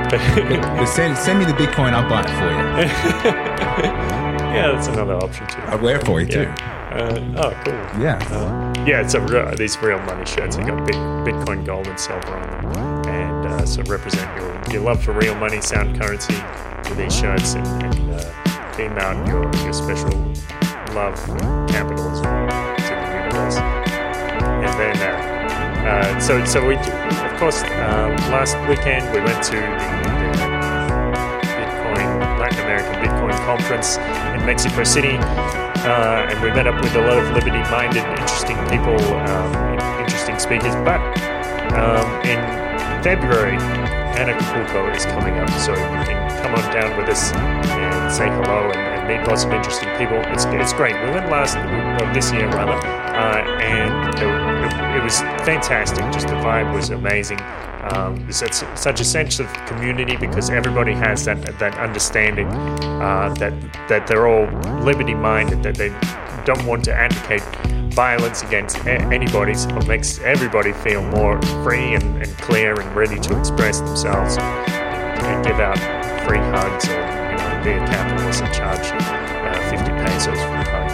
[0.78, 3.32] But send, send me the Bitcoin, I'll buy it for you.
[4.54, 5.60] yeah, that's another option too.
[5.62, 6.44] I'll wear it for you too.
[6.44, 8.02] Uh, oh, cool.
[8.02, 8.86] Yeah.
[8.86, 10.56] Yeah, it's a real, these real money shirts.
[10.56, 14.84] They got big, Bitcoin, gold, and silver on them, and uh, so represent your your
[14.84, 16.36] love for real money, sound currency
[16.88, 20.12] with these shirts, and, and uh, theme out your your special
[20.94, 21.38] love for
[21.68, 23.58] capitalism to the universe.
[23.58, 25.35] And then, uh,
[25.86, 30.48] uh, so so we, of course, uh, last weekend we went to the,
[31.46, 35.18] Bitcoin Latin American Bitcoin conference in Mexico City,
[35.86, 38.98] uh, and we met up with a lot of liberty-minded, interesting people,
[39.30, 40.76] um, interesting speakers.
[40.84, 41.00] But
[41.74, 42.42] um, in
[43.04, 43.58] February,
[44.18, 48.72] Anarchapulco is coming up, so you can come on down with us and say hello
[48.72, 50.18] and, and meet lots of interesting people.
[50.34, 50.96] It's, it's great.
[51.04, 54.16] We went last well, this year rather, uh, and
[54.66, 56.00] it, was fantastic.
[56.12, 57.40] Just the vibe was amazing.
[57.92, 63.54] Um, such, a sense of community because everybody has that that understanding uh, that
[63.90, 64.48] that they're all
[64.82, 65.90] liberty minded, that they
[66.46, 67.44] don't want to advocate
[67.96, 69.54] violence against anybody.
[69.54, 74.38] So it makes everybody feel more free and, and clear and ready to express themselves
[74.38, 75.78] and, give out
[76.28, 80.64] free hugs or you know be a capitalist and charge uh, 50 pesos for a
[80.70, 80.92] hug.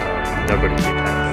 [0.00, 1.29] Um, nobody did that.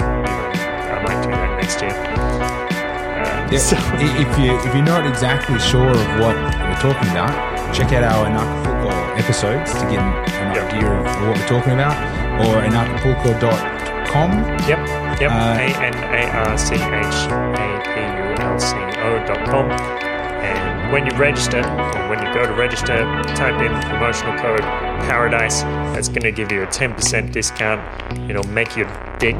[1.67, 1.91] Next year.
[1.91, 7.31] Uh, Yeah, so- if you if you're not exactly sure of what we're talking about,
[7.75, 10.13] check out our Anarchapulco episodes to get an,
[10.43, 10.63] an Yeah.
[10.63, 11.95] idea of what we're talking about,
[12.39, 14.31] or anarchapulco.com.
[14.63, 14.79] Yep,
[15.19, 15.31] yep.
[15.31, 19.69] Uh, A N A R C H A P U L C O dot com.
[19.71, 22.95] And when you register, or when you go to register,
[23.35, 24.61] type in the promotional code
[25.09, 25.63] Paradise.
[25.93, 27.81] That's going to give you a 10% discount.
[28.29, 28.87] It'll make your
[29.19, 29.37] dick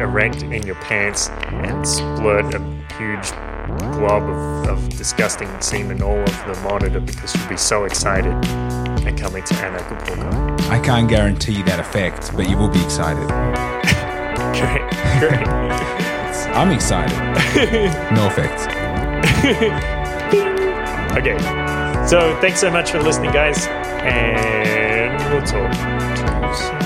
[0.00, 3.30] erect in your pants and splurt a huge
[3.92, 8.32] glob of, of disgusting semen all over the monitor because you'll be so excited
[9.04, 10.60] and coming to Anarchapulco.
[10.68, 13.26] I can't guarantee that effect, but you will be excited.
[14.58, 14.88] Great,
[15.20, 15.48] great.
[16.52, 17.16] I'm excited.
[18.14, 18.66] no effects.
[21.16, 21.38] Okay.
[22.06, 23.66] So thanks so much for listening, guys,
[24.02, 26.81] and we'll talk to you soon.